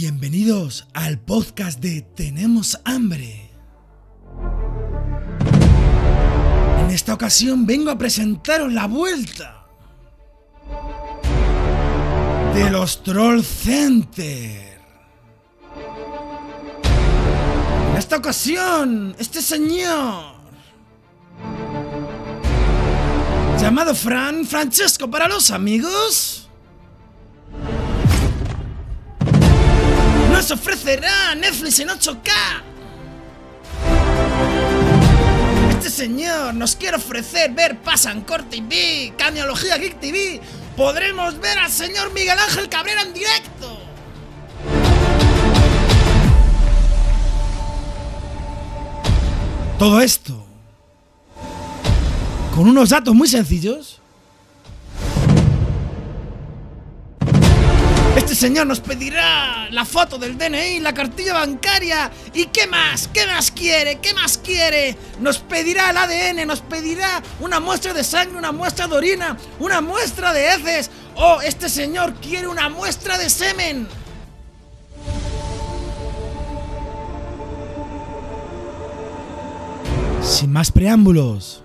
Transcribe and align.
Bienvenidos 0.00 0.86
al 0.94 1.18
podcast 1.18 1.80
de 1.80 2.02
Tenemos 2.02 2.78
hambre. 2.84 3.50
En 6.84 6.90
esta 6.92 7.14
ocasión 7.14 7.66
vengo 7.66 7.90
a 7.90 7.98
presentaros 7.98 8.72
la 8.72 8.86
vuelta 8.86 9.66
de 12.54 12.70
los 12.70 13.02
Troll 13.02 13.42
Center. 13.42 14.80
En 17.90 17.96
esta 17.96 18.18
ocasión, 18.18 19.16
este 19.18 19.42
señor 19.42 20.36
llamado 23.60 23.96
Fran 23.96 24.44
Francesco 24.44 25.10
para 25.10 25.26
los 25.26 25.50
amigos 25.50 26.47
nos 30.38 30.52
ofrecerá 30.52 31.34
Netflix 31.34 31.80
en 31.80 31.88
8K. 31.88 32.30
Este 35.70 35.90
señor 35.90 36.54
nos 36.54 36.76
quiere 36.76 36.96
ofrecer 36.96 37.52
ver 37.52 37.76
Pasancor 37.80 38.44
TV, 38.44 39.14
Caneología 39.18 39.76
Geek 39.78 39.98
TV. 39.98 40.40
Podremos 40.76 41.40
ver 41.40 41.58
al 41.58 41.72
señor 41.72 42.12
Miguel 42.12 42.38
Ángel 42.38 42.68
Cabrera 42.68 43.02
en 43.02 43.14
directo. 43.14 43.80
Todo 49.76 50.00
esto 50.00 50.46
con 52.54 52.68
unos 52.68 52.90
datos 52.90 53.12
muy 53.12 53.26
sencillos. 53.26 53.97
Este 58.18 58.34
señor 58.34 58.66
nos 58.66 58.80
pedirá 58.80 59.68
la 59.70 59.84
foto 59.84 60.18
del 60.18 60.36
DNI, 60.36 60.80
la 60.80 60.92
cartilla 60.92 61.34
bancaria. 61.34 62.10
¿Y 62.34 62.46
qué 62.46 62.66
más? 62.66 63.06
¿Qué 63.06 63.24
más 63.26 63.52
quiere? 63.52 64.00
¿Qué 64.00 64.12
más 64.12 64.38
quiere? 64.38 64.98
Nos 65.20 65.38
pedirá 65.38 65.90
el 65.90 65.96
ADN, 65.96 66.44
nos 66.44 66.60
pedirá 66.60 67.22
una 67.38 67.60
muestra 67.60 67.94
de 67.94 68.02
sangre, 68.02 68.36
una 68.36 68.50
muestra 68.50 68.88
de 68.88 68.96
orina, 68.96 69.36
una 69.60 69.80
muestra 69.80 70.32
de 70.32 70.52
heces. 70.52 70.90
Oh, 71.14 71.40
este 71.40 71.68
señor 71.68 72.12
quiere 72.14 72.48
una 72.48 72.68
muestra 72.68 73.16
de 73.18 73.30
semen. 73.30 73.86
Sin 80.22 80.52
más 80.52 80.72
preámbulos. 80.72 81.62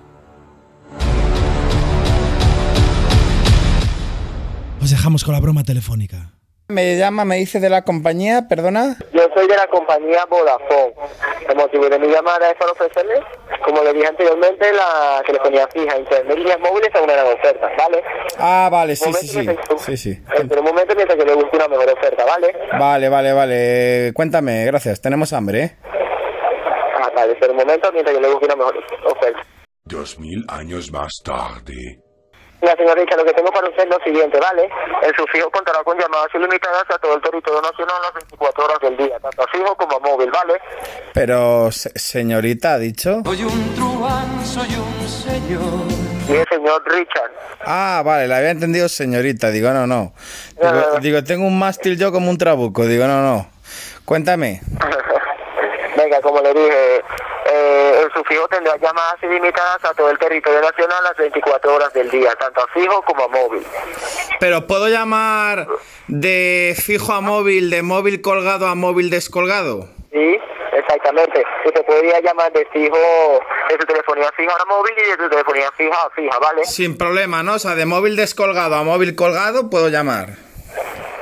Os 4.80 4.92
dejamos 4.92 5.24
con 5.24 5.34
la 5.34 5.40
broma 5.40 5.64
telefónica. 5.64 6.34
Me 6.74 6.98
llama, 6.98 7.24
me 7.24 7.36
dice 7.36 7.60
de 7.60 7.70
la 7.70 7.84
compañía, 7.84 8.48
perdona. 8.50 8.98
Yo 9.14 9.22
soy 9.36 9.48
de 9.48 9.56
la 9.56 9.68
compañía 9.68 10.26
Vodafone. 10.28 10.96
El 11.48 11.56
motivo 11.56 11.88
de 11.88 12.00
mi 12.00 12.08
llamada 12.08 12.50
es 12.50 12.56
para 12.56 12.72
ofrecerle, 12.72 13.22
como 13.64 13.84
le 13.84 13.94
dije 13.94 14.08
anteriormente, 14.08 14.74
la 14.74 15.22
telefonía 15.24 15.68
fija, 15.68 15.96
internet, 16.00 16.36
líneas 16.36 16.60
móviles 16.60 16.90
a 16.96 17.02
una 17.02 17.14
gran 17.14 17.28
oferta, 17.28 17.70
¿vale? 17.78 18.04
Ah, 18.40 18.70
vale, 18.72 18.96
sí, 18.96 19.14
sí, 19.14 19.28
sí. 19.28 19.50
Sí, 19.78 19.98
sí. 19.98 20.24
Espera 20.34 20.62
un 20.62 20.66
momento 20.68 20.96
mientras 20.96 21.16
que 21.16 21.26
le 21.26 21.36
busque 21.36 21.56
una 21.58 21.68
mejor 21.68 21.90
oferta, 21.92 22.26
¿vale? 22.26 22.56
Vale, 22.80 23.10
vale, 23.10 23.34
vale. 23.34 24.12
Cuéntame, 24.16 24.66
gracias. 24.66 25.00
Tenemos 25.00 25.32
hambre, 25.32 25.64
¿eh? 25.64 25.78
Ah, 27.04 27.12
vale, 27.16 27.34
espera 27.34 27.52
un 27.52 27.60
momento 27.60 27.92
mientras 27.92 28.16
que 28.16 28.22
le 28.22 28.30
busque 28.30 28.46
una 28.46 28.56
mejor 28.56 28.84
oferta. 29.06 29.40
Dos 29.86 30.18
mil 30.18 30.44
años 30.48 30.92
más 30.92 31.12
tarde. 31.24 32.00
Mira, 32.64 32.76
señorita, 32.78 33.18
lo 33.18 33.26
que 33.26 33.34
tengo 33.34 33.52
para 33.52 33.68
usted 33.68 33.84
es 33.84 33.90
lo 33.90 34.00
siguiente, 34.06 34.40
¿vale? 34.40 34.70
El 35.02 35.14
sufijo 35.18 35.52
contará 35.52 35.84
con 35.84 36.00
llamadas 36.00 36.30
ilimitadas 36.34 36.86
a 36.90 36.98
todo 36.98 37.16
el 37.16 37.22
territorio 37.22 37.62
nacional 37.62 37.96
las 38.04 38.14
24 38.14 38.64
horas 38.64 38.80
del 38.80 38.96
día, 38.96 39.20
tanto 39.20 39.44
a 39.44 39.48
fijo 39.48 39.76
como 39.76 39.98
a 39.98 40.00
móvil, 40.00 40.32
¿vale? 40.32 40.62
Pero, 41.14 41.70
se- 41.74 41.92
señorita, 42.00 42.76
¿ha 42.76 42.78
dicho? 42.80 43.22
Soy 43.26 43.44
un 43.44 43.76
truán, 43.76 44.46
soy 44.46 44.70
un 44.76 45.08
señor. 45.10 45.62
Y 46.30 46.32
el 46.40 46.48
señor 46.48 46.82
Richard. 46.86 47.32
Ah, 47.66 48.02
vale, 48.06 48.30
la 48.30 48.38
había 48.38 48.52
entendido 48.52 48.88
señorita. 48.88 49.50
Digo, 49.50 49.72
no, 49.72 49.86
no. 49.86 50.14
Digo, 50.56 50.72
Ah. 50.96 51.00
digo, 51.02 51.22
tengo 51.26 51.46
un 51.46 51.60
mástil 51.60 51.98
yo 52.00 52.14
como 52.14 52.30
un 52.30 52.38
trabuco. 52.38 52.86
Digo, 52.86 53.06
no, 53.08 53.22
no. 53.22 53.46
Cuéntame. 54.06 54.62
Venga, 55.98 56.22
como 56.22 56.40
le 56.40 56.54
dije, 56.54 57.02
eh, 58.14 58.20
el 58.20 58.24
sufijo 58.24 58.48
tendrá 58.48 58.76
llamadas 58.78 59.16
ilimitadas 59.22 59.84
a 59.86 59.94
todo 59.94 60.10
el 60.10 60.18
territorio 60.18 60.62
nacional 60.62 61.04
las 61.04 61.18
24 61.18 61.74
horas 61.76 61.94
del 61.94 62.10
día, 62.10 62.34
tanto 62.36 62.62
a 62.62 62.68
fijo 62.68 63.02
como 63.04 63.24
a 63.24 63.28
móvil. 63.28 63.66
Pero, 64.40 64.68
¿puedo 64.68 64.88
llamar 64.88 65.68
de 66.08 66.76
fijo 66.84 67.14
a 67.14 67.22
móvil, 67.22 67.70
de 67.70 67.82
móvil 67.82 68.22
colgado 68.22 68.68
a 68.68 68.76
móvil 68.76 69.10
descolgado? 69.10 69.88
Sí, 70.12 70.38
exactamente. 70.74 71.44
Usted 71.66 71.86
podría 71.86 72.20
llamar 72.22 72.52
de 72.54 72.66
fijo, 72.68 72.98
de 73.70 73.76
su 73.80 73.86
telefonía 73.86 74.30
fija 74.36 74.52
a 74.62 74.66
móvil 74.66 74.94
y 74.98 75.10
de 75.10 75.24
su 75.24 75.30
telefonía 75.30 75.72
fija 75.76 75.96
a 76.06 76.10
fija, 76.12 76.40
¿vale? 76.40 76.66
Sin 76.66 76.98
problema, 76.98 77.42
¿no? 77.44 77.56
O 77.56 77.60
sea, 77.60 77.76
de 77.76 77.86
móvil 77.86 78.16
descolgado 78.16 78.76
a 78.76 78.84
móvil 78.84 79.16
colgado 79.16 79.70
puedo 79.70 79.90
llamar. 79.90 80.30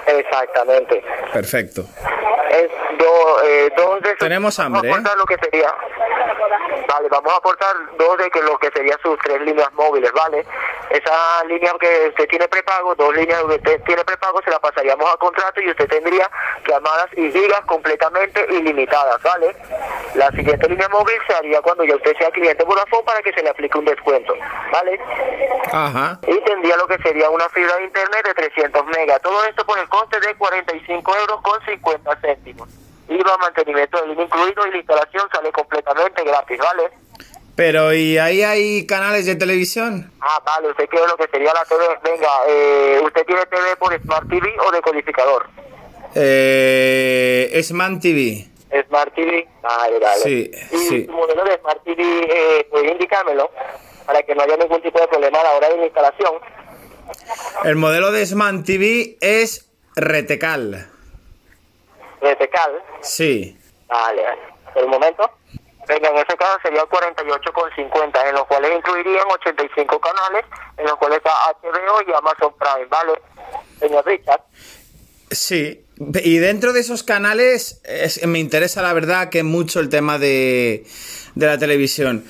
Exactamente. 0.08 1.04
Perfecto. 1.32 1.86
Es 2.52 2.70
do, 2.98 3.44
eh, 3.46 3.72
dos 3.78 4.02
de 4.02 4.10
sus- 4.10 4.18
Tenemos 4.20 4.60
hambre, 4.60 4.90
aportar 4.92 5.16
lo 5.18 5.26
que 5.26 5.38
sería. 5.38 5.74
Vale, 6.92 7.08
vamos 7.08 7.32
a 7.32 7.38
aportar 7.38 7.74
dos 7.98 8.18
de 8.18 8.30
que 8.30 8.42
lo 8.42 8.58
que 8.60 8.70
serían 8.72 9.00
sus 9.02 9.18
tres 9.20 9.40
líneas 9.44 9.72
móviles, 9.76 10.12
¿vale? 10.12 10.46
Esa 10.90 11.46
línea 11.46 11.72
que 11.80 12.10
usted 12.10 12.28
tiene 12.28 12.50
prepago, 12.50 12.94
dos 12.96 13.16
líneas 13.16 13.40
que 13.44 13.56
usted 13.56 13.82
tiene 13.84 14.04
prepago, 14.04 14.42
se 14.44 14.52
la 14.52 14.60
pasaríamos 14.60 15.10
a 15.10 15.16
contrato 15.16 15.62
y 15.62 15.70
usted 15.70 15.88
tendría 15.88 16.30
llamadas 16.68 17.08
y 17.16 17.32
gigas 17.32 17.62
completamente 17.62 18.46
ilimitadas, 18.50 19.24
¿vale? 19.24 19.56
La 20.16 20.30
siguiente 20.32 20.68
línea 20.68 20.90
móvil 20.90 21.16
se 21.28 21.34
haría 21.34 21.62
cuando 21.62 21.86
ya 21.86 21.96
usted 21.96 22.14
sea 22.18 22.30
cliente 22.30 22.66
Vodafone 22.66 23.04
para 23.06 23.22
que 23.22 23.32
se 23.32 23.42
le 23.42 23.52
aplique 23.52 23.78
un 23.78 23.86
descuento, 23.86 24.36
¿vale? 24.74 25.00
Ajá. 25.72 26.20
y 26.28 26.42
tendría 26.42 26.76
lo 26.76 26.88
que 26.88 26.98
sería 26.98 27.30
una 27.30 27.48
fibra 27.50 27.78
de 27.78 27.86
internet 27.86 28.26
de 28.26 28.34
300 28.34 28.86
megas. 28.88 29.22
Todo 29.22 29.46
esto 29.46 29.66
por 29.66 29.80
el 29.80 29.88
coste 29.88 30.20
de 30.20 30.36
45 30.36 31.16
euros 31.16 31.42
con 31.42 31.66
50 31.66 32.16
céntimos. 32.18 32.91
IVA, 33.12 33.38
mantenimiento 33.38 34.02
del 34.02 34.20
incluido 34.20 34.68
y 34.68 34.72
la 34.72 34.78
instalación 34.78 35.24
sale 35.34 35.52
completamente 35.52 36.24
gratis, 36.24 36.58
¿vale? 36.58 36.84
Pero, 37.56 37.94
¿y 37.94 38.18
ahí 38.18 38.42
hay 38.44 38.88
canales 38.88 39.26
de 39.26 39.36
televisión? 39.36 40.12
Ah, 40.22 40.42
vale, 40.46 40.70
usted 40.70 40.88
quiere 40.88 41.06
lo 41.08 41.18
que 41.18 41.28
sería 41.28 41.54
la 41.54 41.66
TV. 41.66 41.84
Venga, 42.04 42.30
eh, 42.48 43.02
¿usted 43.04 43.26
tiene 43.26 43.46
TV 43.46 43.76
por 43.78 44.02
Smart 44.02 44.28
TV 44.30 44.50
o 44.66 44.72
decodificador? 44.72 45.48
Eh, 46.16 47.62
Sman 47.64 48.00
TV. 48.00 48.48
Smart 48.88 49.14
TV, 49.14 49.48
vale, 49.62 50.00
vale. 50.00 50.22
Sí, 50.22 50.52
y 50.72 50.78
sí. 50.78 51.06
su 51.06 51.12
modelo 51.12 51.44
de 51.44 51.58
Smart 51.60 51.84
TV, 51.84 52.02
eh, 52.04 52.68
¿puede 52.72 52.92
indicármelo? 52.92 53.52
Para 54.06 54.24
que 54.24 54.34
no 54.34 54.44
haya 54.44 54.56
ningún 54.58 54.82
tipo 54.82 55.00
de 55.00 55.08
problema 55.08 55.40
a 55.40 55.44
la 55.44 55.52
hora 55.52 55.70
de 55.70 55.78
la 55.78 55.86
instalación. 55.86 56.34
El 57.66 57.76
modelo 57.76 58.12
de 58.12 58.26
Sman 58.26 58.64
TV 58.64 59.18
es 59.20 59.70
Retecal. 59.96 60.90
Retecal, 62.22 62.72
Sí. 63.02 63.58
Vale, 63.88 64.24
por 64.74 64.84
un 64.86 64.92
momento. 64.92 65.30
Venga, 65.88 66.10
en 66.10 66.18
ese 66.18 66.38
caso 66.38 66.58
sería 66.64 66.84
48,50, 66.84 68.30
en 68.30 68.36
los 68.36 68.46
cuales 68.46 68.72
incluirían 68.78 69.26
85 69.30 70.00
canales, 70.00 70.46
en 70.78 70.86
los 70.86 70.96
cuales 70.98 71.18
está 71.18 71.32
HBO 71.62 72.02
y 72.08 72.14
Amazon 72.14 72.54
Prime, 72.58 72.86
¿vale? 72.88 73.14
Señor 73.80 74.06
Richard. 74.06 74.42
Sí. 75.32 75.84
Y 76.24 76.38
dentro 76.38 76.72
de 76.74 76.80
esos 76.82 77.04
canales 77.04 77.82
es- 77.84 78.26
me 78.28 78.40
interesa 78.40 78.82
la 78.82 78.94
verdad 78.94 79.30
que 79.30 79.44
mucho 79.44 79.80
el 79.80 79.90
tema 79.90 80.18
de, 80.20 80.86
de 81.36 81.46
la 81.48 81.58
televisión. 81.58 82.26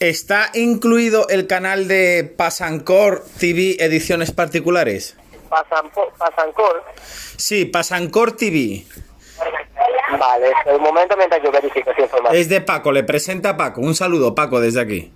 ¿Está 0.00 0.50
incluido 0.54 1.28
el 1.28 1.46
canal 1.46 1.88
de 1.88 2.24
Pasancor 2.36 3.24
TV 3.38 3.76
Ediciones 3.78 4.30
Particulares? 4.32 5.16
Pasan, 5.48 5.90
Pasancor. 6.18 6.82
Sí, 7.36 7.64
Pasancor 7.66 8.32
TV. 8.36 8.84
Vale, 10.18 10.52
un 10.66 10.82
momento 10.82 11.16
mientras 11.16 11.42
yo 11.42 11.50
verifico 11.50 11.90
esa 11.90 12.02
información. 12.02 12.40
Es 12.40 12.48
de 12.48 12.60
Paco, 12.60 12.92
le 12.92 13.02
presenta 13.02 13.56
Paco. 13.56 13.80
Un 13.80 13.94
saludo, 13.94 14.34
Paco, 14.34 14.60
desde 14.60 14.80
aquí. 14.80 15.12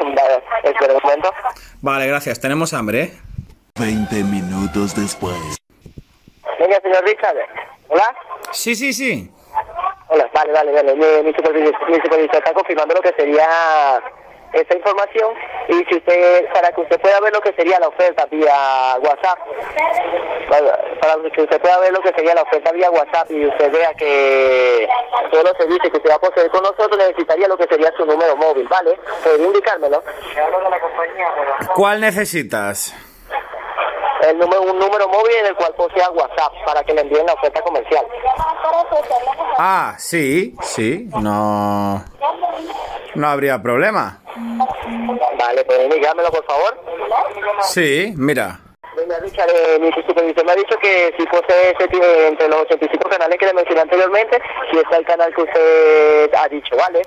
Vale, 0.00 0.42
espera 0.62 0.94
un 0.94 1.00
momento. 1.02 1.32
Vale, 1.82 2.06
gracias. 2.06 2.40
Tenemos 2.40 2.72
hambre, 2.72 3.02
¿eh? 3.02 3.12
20 3.78 4.24
minutos 4.24 4.94
después. 4.94 5.36
Venga, 6.58 6.80
señor 6.82 7.04
Richard. 7.04 7.36
Hola. 7.88 8.04
Sí, 8.52 8.74
sí, 8.74 8.92
sí. 8.92 9.30
Hola, 10.08 10.30
vale, 10.32 10.52
vale, 10.52 10.72
vale. 10.72 10.94
Mi, 10.94 11.28
mi 11.28 11.34
supervisor, 11.34 11.90
mi 11.90 11.96
supervisor 11.96 12.36
está 12.36 12.52
confirmando 12.52 12.94
lo 12.94 13.00
que 13.00 13.12
sería 13.16 13.46
esta 14.54 14.76
información 14.76 15.32
y 15.68 15.84
si 15.84 15.96
usted, 15.96 16.52
para 16.52 16.70
que 16.72 16.80
usted 16.80 17.00
pueda 17.00 17.20
ver 17.20 17.32
lo 17.32 17.40
que 17.40 17.52
sería 17.54 17.78
la 17.80 17.88
oferta 17.88 18.26
vía 18.26 18.96
WhatsApp, 19.00 19.38
para, 20.48 20.98
para 21.00 21.30
que 21.30 21.42
usted 21.42 21.60
pueda 21.60 21.78
ver 21.80 21.92
lo 21.92 22.00
que 22.00 22.12
sería 22.14 22.34
la 22.34 22.42
oferta 22.42 22.72
vía 22.72 22.90
WhatsApp 22.90 23.30
y 23.30 23.46
usted 23.46 23.72
vea 23.72 23.92
que 23.94 24.88
todos 25.30 25.44
los 25.44 25.56
servicios 25.56 25.90
que 25.90 25.96
usted 25.98 26.10
va 26.10 26.14
a 26.14 26.20
poseer 26.20 26.50
con 26.50 26.62
nosotros 26.62 26.96
necesitaría 26.96 27.48
lo 27.48 27.56
que 27.56 27.66
sería 27.66 27.92
su 27.96 28.04
número 28.04 28.36
móvil, 28.36 28.68
¿vale? 28.68 28.98
¿Podría 29.22 29.46
indicármelo? 29.46 30.02
¿Cuál 31.74 32.00
necesitas? 32.00 32.94
El 34.28 34.38
número, 34.38 34.62
un 34.62 34.78
número 34.78 35.08
móvil 35.08 35.34
en 35.40 35.46
el 35.46 35.54
cual 35.56 35.74
posea 35.74 36.10
WhatsApp 36.10 36.52
para 36.66 36.82
que 36.82 36.94
le 36.94 37.02
envíen 37.02 37.26
la 37.26 37.34
oferta 37.34 37.60
comercial. 37.62 38.06
Ah, 39.58 39.94
sí, 39.98 40.54
sí, 40.62 41.08
no. 41.20 42.04
No 43.14 43.28
habría 43.28 43.62
problema. 43.62 44.20
Vale, 45.38 45.64
pues 45.64 45.84
indícamelo 45.84 46.30
por 46.30 46.44
favor. 46.46 46.80
Sí, 47.62 48.12
mira. 48.16 48.60
Venga, 48.96 49.18
Richard, 49.18 49.48
eh, 49.50 49.78
mi 49.80 49.90
supervisor 49.92 50.44
me 50.46 50.52
ha 50.52 50.56
dicho 50.56 50.76
que 50.80 51.12
si 51.18 51.26
fuese 51.26 51.70
ese 51.78 52.28
entre 52.28 52.48
los 52.48 52.60
85 52.62 53.08
canales 53.08 53.38
que 53.38 53.46
le 53.46 53.52
mencioné 53.54 53.80
anteriormente, 53.80 54.40
si 54.70 54.78
está 54.78 54.96
el 54.98 55.04
canal 55.04 55.34
que 55.34 55.42
usted 55.42 56.34
ha 56.34 56.48
dicho, 56.48 56.76
¿vale? 56.76 57.02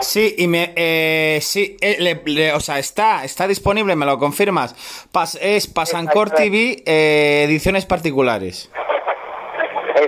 Sí, 0.00 0.34
y 0.38 0.46
me. 0.48 0.72
Eh, 0.74 1.38
sí, 1.40 1.76
eh, 1.80 1.96
le- 2.00 2.20
le- 2.24 2.52
o 2.52 2.60
sea, 2.60 2.78
está, 2.78 3.24
está 3.24 3.46
disponible, 3.46 3.94
me 3.94 4.04
lo 4.06 4.18
confirmas. 4.18 4.74
Pas- 5.12 5.38
es 5.40 5.66
Pasancor 5.68 6.30
TV, 6.30 6.82
eh, 6.84 7.44
ediciones 7.46 7.86
particulares. 7.86 8.70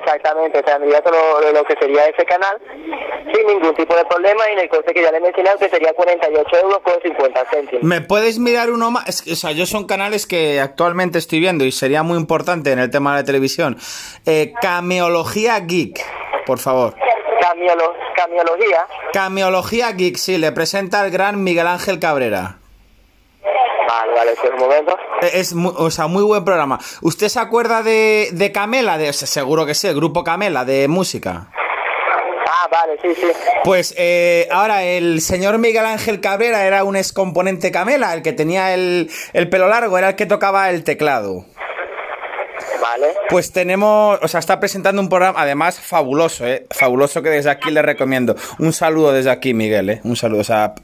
Exactamente, 0.05 0.63
tendría 0.63 1.01
todo 1.03 1.41
lo, 1.41 1.53
lo 1.53 1.65
que 1.65 1.75
sería 1.81 2.07
ese 2.07 2.25
canal 2.25 2.57
sin 3.35 3.47
ningún 3.47 3.75
tipo 3.75 3.95
de 3.95 4.05
problema 4.07 4.43
y 4.51 4.53
en 4.55 4.59
el 4.61 4.69
coste 4.69 4.93
que 4.93 5.03
ya 5.03 5.11
le 5.13 5.19
he 5.19 5.21
mencionado 5.21 5.59
que 5.59 5.69
sería 5.69 5.93
48 5.93 6.57
euros 6.63 6.79
con 6.83 6.95
50 7.03 7.45
céntimos. 7.51 7.83
¿Me 7.85 8.01
puedes 8.01 8.39
mirar 8.39 8.71
uno 8.71 8.91
más? 8.91 9.09
Es 9.09 9.23
que, 9.23 9.33
o 9.33 9.37
sea, 9.37 9.53
yo 9.53 9.67
son 9.67 9.87
canales 9.87 10.27
que 10.27 10.61
actualmente 10.61 11.19
estoy 11.19 11.41
viendo 11.41 11.65
y 11.65 11.73
sería 11.73 12.03
muy 12.03 12.17
importante 12.19 12.73
en 12.73 12.79
el 12.79 12.91
tema 12.91 13.15
de 13.15 13.21
la 13.23 13.27
televisión. 13.27 13.77
Eh, 14.27 14.53
Cameología 14.63 15.59
Geek, 15.61 16.01
por 16.47 16.59
favor. 16.59 16.95
Camiolo- 17.41 17.95
camiología, 18.17 18.87
Cameología 19.13 19.93
Geek, 19.93 20.17
sí, 20.17 20.39
le 20.39 20.53
presenta 20.53 21.05
el 21.05 21.11
gran 21.11 21.43
Miguel 21.43 21.67
Ángel 21.67 21.99
Cabrera. 21.99 22.60
Vale, 23.91 24.13
vale, 24.15 24.33
espera 24.33 24.55
un 24.55 24.61
momento. 24.61 24.97
Eh, 25.23 25.31
Es, 25.35 25.55
mu- 25.55 25.75
o 25.77 25.91
sea, 25.91 26.07
muy 26.07 26.23
buen 26.23 26.45
programa. 26.45 26.79
¿Usted 27.03 27.29
se 27.29 27.41
acuerda 27.41 27.83
de, 27.83 28.29
de 28.33 28.53
Camela? 28.53 28.99
De, 28.99 29.09
o 29.09 29.13
sea, 29.13 29.27
seguro 29.29 29.67
que 29.67 29.75
sí, 29.75 29.87
el 29.89 29.95
grupo 29.97 30.25
Camela 30.25 30.65
de 30.65 30.89
música. 30.89 31.51
Ah, 32.53 32.69
vale, 32.71 32.99
sí, 33.03 33.15
sí. 33.15 33.27
Pues 33.65 33.95
eh, 33.97 34.49
ahora 34.51 34.83
el 34.85 35.21
señor 35.21 35.59
Miguel 35.59 35.87
Ángel 35.87 36.21
Cabrera 36.21 36.65
era 36.65 36.85
un 36.85 36.97
excomponente 36.97 37.71
Camela, 37.71 38.13
el 38.15 38.23
que 38.23 38.33
tenía 38.33 38.75
el, 38.75 39.11
el 39.33 39.49
pelo 39.49 39.69
largo, 39.69 39.97
era 39.99 40.11
el 40.11 40.17
que 40.17 40.27
tocaba 40.27 40.69
el 40.71 40.83
teclado. 40.85 41.45
Vale, 42.81 43.15
Pues 43.29 43.53
tenemos, 43.53 44.19
o 44.23 44.29
sea, 44.29 44.41
está 44.41 44.59
presentando 44.59 45.03
un 45.03 45.09
programa, 45.09 45.41
además 45.41 45.79
fabuloso, 45.81 46.47
¿eh? 46.47 46.67
Fabuloso 46.71 47.23
que 47.23 47.29
desde 47.29 47.51
aquí 47.51 47.71
le 47.71 47.83
recomiendo. 47.83 48.35
Un 48.59 48.73
saludo 48.73 49.13
desde 49.13 49.31
aquí, 49.31 49.53
Miguel, 49.55 49.91
¿eh? 49.91 50.01
Un 50.05 50.17
saludo, 50.17 50.41
o 50.41 50.45
sea, 50.45 50.75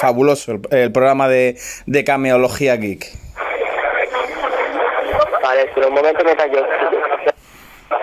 fabuloso 0.00 0.52
el, 0.52 0.60
el 0.70 0.92
programa 0.92 1.28
de, 1.28 1.56
de 1.86 2.04
Cameología 2.04 2.76
Geek. 2.76 3.06
vale, 5.42 5.62
espera 5.62 5.86
un 5.88 5.94
momento 5.94 6.24
mientras 6.24 6.50
yo 6.50 6.60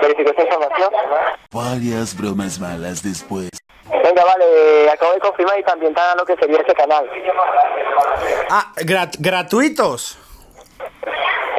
verifico 0.01 0.29
esta 0.31 0.43
información. 0.43 0.89
Varias 1.51 2.17
bromas 2.17 2.59
malas 2.59 3.03
después. 3.03 3.49
Venga, 3.89 4.23
vale, 4.23 4.89
acabo 4.89 5.13
de 5.13 5.19
confirmar 5.19 5.59
y 5.59 5.63
también 5.63 5.91
está 5.91 6.15
lo 6.15 6.25
que 6.25 6.35
sería 6.37 6.59
ese 6.61 6.73
canal. 6.73 7.09
Ah, 8.49 8.71
grat- 8.77 9.17
gratuitos. 9.19 10.17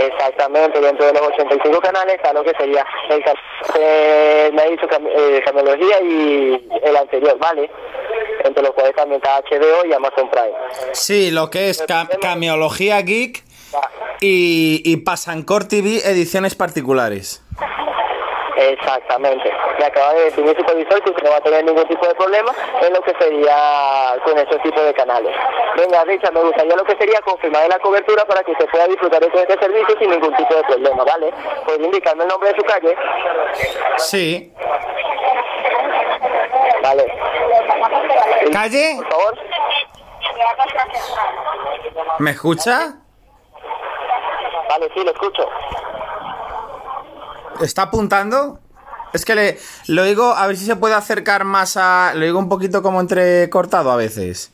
Exactamente, 0.07 0.81
dentro 0.81 1.07
de 1.07 1.13
los 1.13 1.23
85 1.23 1.79
canales 1.81 2.15
está 2.17 2.33
lo 2.33 2.43
que 2.43 2.53
sería 2.59 2.85
el 3.11 3.23
canal, 3.23 3.43
eh, 3.79 4.51
me 4.53 4.63
ha 4.63 4.65
dicho 4.67 4.87
cam 4.89 5.07
eh, 5.07 5.41
Camelogía 5.45 6.01
y 6.03 6.69
el 6.83 6.97
anterior, 6.97 7.37
¿vale? 7.39 7.71
Entre 8.45 8.63
los 8.63 8.73
cuales 8.73 8.95
también 8.97 9.21
está 9.23 9.41
HBO 9.41 9.87
y 9.89 9.93
Amazon 9.93 10.29
Prime. 10.31 10.53
Sí, 10.93 11.31
lo 11.31 11.51
que 11.51 11.71
es 11.71 11.83
ca- 11.83 12.09
Cameología 12.21 13.01
Geek 13.03 13.43
y, 14.21 14.83
y 14.85 14.97
Pasancor 14.99 15.65
TV 15.67 16.01
ediciones 16.05 16.55
particulares. 16.55 17.43
Exactamente. 18.57 19.51
Me 19.79 19.85
acaba 19.85 20.13
de 20.15 20.25
decir 20.25 20.45
mi 20.45 20.55
supervisor 20.55 21.03
que 21.03 21.11
usted 21.11 21.23
no 21.25 21.31
va 21.31 21.37
a 21.37 21.41
tener 21.41 21.65
ningún 21.65 21.87
tipo 21.87 22.07
de 22.07 22.15
problema 22.15 22.53
en 22.81 22.93
lo 22.93 23.01
que 23.03 23.15
sería 23.19 24.17
con 24.25 24.39
ese 24.39 24.59
tipo 24.59 24.81
de 24.81 24.95
canales. 24.95 25.35
Venga, 25.77 26.05
Richard, 26.05 26.35
me 26.35 26.43
gustaría 26.43 26.77
lo 26.77 26.85
que 26.85 26.97
sería 26.97 27.21
confirmar 27.23 27.69
la 27.69 27.79
cobertura 27.79 28.25
para 28.25 28.43
que 28.43 28.53
usted 28.53 28.67
pueda 28.71 28.87
disfrutar 28.87 29.21
de 29.21 29.27
este 29.27 29.59
servicio 29.59 29.99
sin 29.99 30.11
ningún 30.11 30.35
tipo 30.37 30.55
de 30.55 30.63
problema, 30.65 31.05
¿vale? 31.05 31.33
¿Puede 31.65 31.85
indicarme 31.85 32.25
el 32.25 32.29
nombre 32.29 32.51
de 32.51 32.57
su 32.57 32.65
calle? 32.65 32.97
Sí. 33.97 34.53
Vale. 36.83 37.07
¿Calle? 38.53 38.97
Por 38.97 39.09
favor. 39.09 39.39
¿Me 42.19 42.31
escucha? 42.33 42.95
Vale, 44.69 44.91
sí, 44.95 45.05
lo 45.05 45.11
escucho. 45.11 45.49
¿Está 47.61 47.83
apuntando? 47.83 48.59
Es 49.13 49.25
que 49.25 49.35
le 49.35 49.59
lo 49.89 50.05
digo, 50.05 50.33
a 50.35 50.47
ver 50.47 50.57
si 50.57 50.65
se 50.65 50.75
puede 50.77 50.95
acercar 50.95 51.45
más 51.45 51.77
a... 51.77 52.13
Lo 52.15 52.25
digo 52.25 52.39
un 52.39 52.49
poquito 52.49 52.83
como 52.83 53.01
entrecortado 53.01 53.91
a 53.93 53.97
veces. 53.97 54.51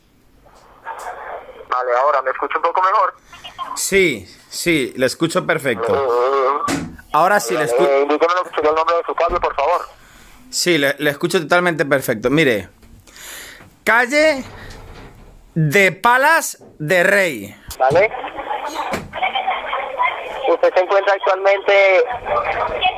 Vale, 1.69 1.91
ahora 2.03 2.21
me 2.21 2.31
escucho 2.31 2.57
un 2.57 2.63
poco 2.63 2.81
mejor. 2.81 3.15
Sí, 3.75 4.27
sí, 4.49 4.93
le 4.97 5.05
escucho 5.05 5.45
perfecto. 5.45 6.65
Ahora 7.13 7.39
sí, 7.39 7.53
le, 7.55 7.65
escu- 7.65 7.87
Eh, 7.87 8.01
indíqueme 8.03 8.33
lo 8.35 8.43
que 8.43 8.55
sería 8.55 8.69
el 8.71 8.75
nombre 8.75 8.95
de 8.97 9.03
su 9.05 9.15
calle, 9.15 9.39
por 9.39 9.55
favor. 9.55 9.81
sí, 10.49 10.77
le, 10.77 10.95
le 10.99 11.09
escucho 11.09 11.39
totalmente 11.39 11.85
perfecto. 11.85 12.29
Mire, 12.29 12.69
calle 13.85 14.43
de 15.55 15.91
Palas 15.93 16.61
de 16.79 17.03
Rey. 17.03 17.55
¿Vale? 17.79 18.11
¿Usted 20.61 20.73
se 20.73 20.81
encuentra 20.81 21.13
actualmente 21.13 22.03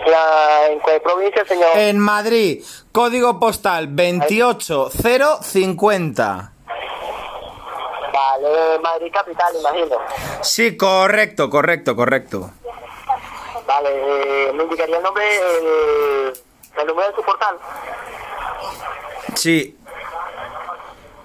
la- 0.08 0.66
en 0.68 0.80
qué 0.82 1.00
provincia, 1.00 1.46
señor? 1.46 1.70
En 1.76 2.00
Madrid, 2.00 2.64
código 2.92 3.40
postal 3.40 3.88
28050. 3.96 6.54
Vale, 8.14 8.80
Madrid 8.80 9.12
capital, 9.14 9.56
imagino. 9.60 9.96
Sí, 10.42 10.76
correcto, 10.76 11.52
correcto, 11.52 11.96
correcto. 11.96 12.50
Vale, 13.68 13.90
eh, 14.50 14.54
me 14.54 14.64
indicaría 14.64 14.98
el 14.98 15.04
nombre, 15.04 15.24
el, 15.38 16.34
el 16.80 16.88
número 16.88 17.10
de 17.10 17.16
su 17.16 17.22
portal. 17.22 17.58
Sí. 19.36 19.78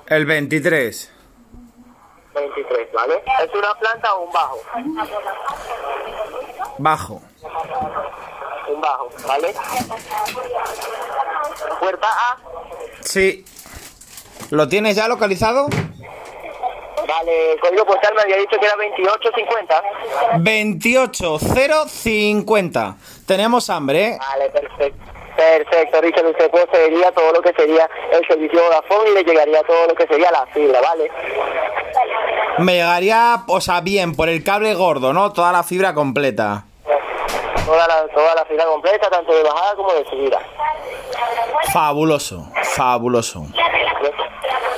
El 0.07 0.27
23. 0.27 1.13
23, 2.35 2.93
¿vale? 2.93 3.23
¿Es 3.43 3.55
una 3.55 3.75
planta 3.77 4.15
o 4.15 4.25
un 4.27 4.33
bajo? 4.33 4.59
Bajo. 6.79 7.21
Un 8.69 8.81
bajo, 8.81 9.09
¿vale? 9.27 9.53
Puerta 11.81 12.07
A, 12.09 12.37
Sí. 13.01 13.45
¿Lo 14.51 14.69
tienes 14.69 14.95
ya 14.97 15.09
localizado? 15.09 15.67
vale, 17.09 17.53
el 17.53 17.61
código 17.61 17.87
postal 17.87 18.15
me 18.15 18.21
había 18.23 18.37
dicho 18.37 18.59
que 18.59 18.67
era 18.67 18.75
2850. 18.77 19.83
28050. 20.39 22.97
Tenemos 23.27 23.71
hambre, 23.71 24.05
¿eh? 24.07 24.19
Vale, 24.19 24.51
perfecto. 24.51 24.99
Perfecto, 25.37 26.01
Richard, 26.01 26.27
usted 26.27 26.51
poseería 26.51 27.13
todo 27.13 27.31
lo 27.33 27.43
que 27.43 27.53
sería 27.53 27.89
el 28.11 28.27
servicio 28.27 28.63
Vodafone 28.63 29.11
y 29.11 29.15
le 29.15 29.23
llegaría 29.23 29.63
todo 29.65 29.87
lo 29.89 29.95
que 29.95 30.07
sería 30.07 30.31
la 30.31 30.47
fibra, 30.47 30.81
¿vale? 30.81 31.11
Me 32.59 32.73
llegaría, 32.77 33.45
o 33.47 33.61
sea, 33.61 33.83
bien, 33.83 34.17
por 34.17 34.31
el 34.31 34.43
cable 34.43 34.73
gordo, 34.75 35.13
¿no? 35.13 35.35
Toda 35.35 35.53
la 35.53 35.63
fibra 35.63 35.93
completa. 35.93 36.65
Toda 37.67 37.87
la, 37.89 38.07
toda 38.15 38.35
la 38.35 38.45
fibra 38.47 38.65
completa, 38.65 39.11
tanto 39.11 39.35
de 39.35 39.43
bajada 39.43 39.75
como 39.75 39.93
de 39.93 40.05
subida. 40.09 40.39
Fabuloso, 41.73 42.47
fabuloso. 42.63 43.45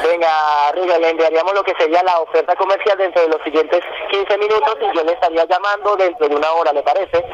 Venga, 0.02 0.72
Richard, 0.74 1.00
le 1.00 1.10
enviaríamos 1.10 1.52
lo 1.52 1.62
que 1.62 1.74
sería 1.78 2.02
la 2.02 2.18
oferta 2.20 2.54
comercial 2.56 2.96
dentro 2.96 3.20
de 3.22 3.28
los 3.28 3.42
siguientes 3.42 3.80
15 4.10 4.38
minutos 4.38 4.74
y 4.80 4.96
yo 4.96 5.04
le 5.04 5.12
estaría 5.12 5.44
llamando 5.44 5.96
dentro 5.96 6.28
de 6.28 6.34
una 6.36 6.50
hora, 6.52 6.72
¿le 6.72 6.82
parece? 6.82 7.24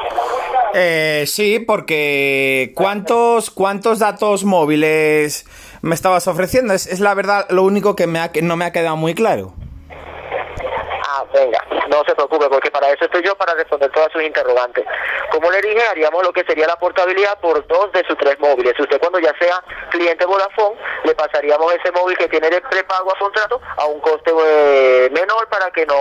Eh, 0.74 1.24
sí, 1.26 1.60
porque 1.60 2.72
¿cuántos, 2.74 3.50
cuántos 3.50 4.00
datos 4.00 4.44
móviles 4.44 5.46
me 5.82 5.94
estabas 5.94 6.26
ofreciendo? 6.26 6.74
Es, 6.74 6.86
es 6.88 6.98
la 6.98 7.14
verdad 7.14 7.46
lo 7.50 7.62
único 7.62 7.94
que, 7.94 8.06
me 8.08 8.18
ha- 8.18 8.32
que 8.32 8.42
no 8.42 8.56
me 8.56 8.64
ha 8.64 8.72
quedado 8.72 8.96
muy 8.96 9.14
claro. 9.14 9.52
Venga, 11.34 11.58
no 11.88 12.04
se 12.06 12.14
preocupe, 12.14 12.48
porque 12.48 12.70
para 12.70 12.92
eso 12.92 13.06
estoy 13.06 13.20
yo, 13.24 13.34
para 13.34 13.54
responder 13.54 13.90
todas 13.90 14.12
sus 14.12 14.22
interrogantes. 14.22 14.84
Como 15.32 15.50
le 15.50 15.60
dije, 15.62 15.82
haríamos 15.90 16.22
lo 16.22 16.32
que 16.32 16.44
sería 16.44 16.68
la 16.68 16.76
portabilidad 16.76 17.40
por 17.40 17.66
dos 17.66 17.90
de 17.90 18.04
sus 18.06 18.16
tres 18.18 18.38
móviles. 18.38 18.72
Usted 18.78 19.00
cuando 19.00 19.18
ya 19.18 19.34
sea 19.40 19.60
cliente 19.90 20.24
Vodafone, 20.26 20.76
le 21.02 21.12
pasaríamos 21.16 21.74
ese 21.74 21.90
móvil 21.90 22.16
que 22.16 22.28
tiene 22.28 22.48
de 22.50 22.60
prepago 22.60 23.12
a 23.12 23.18
contrato 23.18 23.60
a 23.76 23.84
un 23.86 24.00
coste 24.00 24.30
eh, 24.46 25.10
menor 25.10 25.48
para 25.48 25.72
que 25.72 25.84
no, 25.86 25.96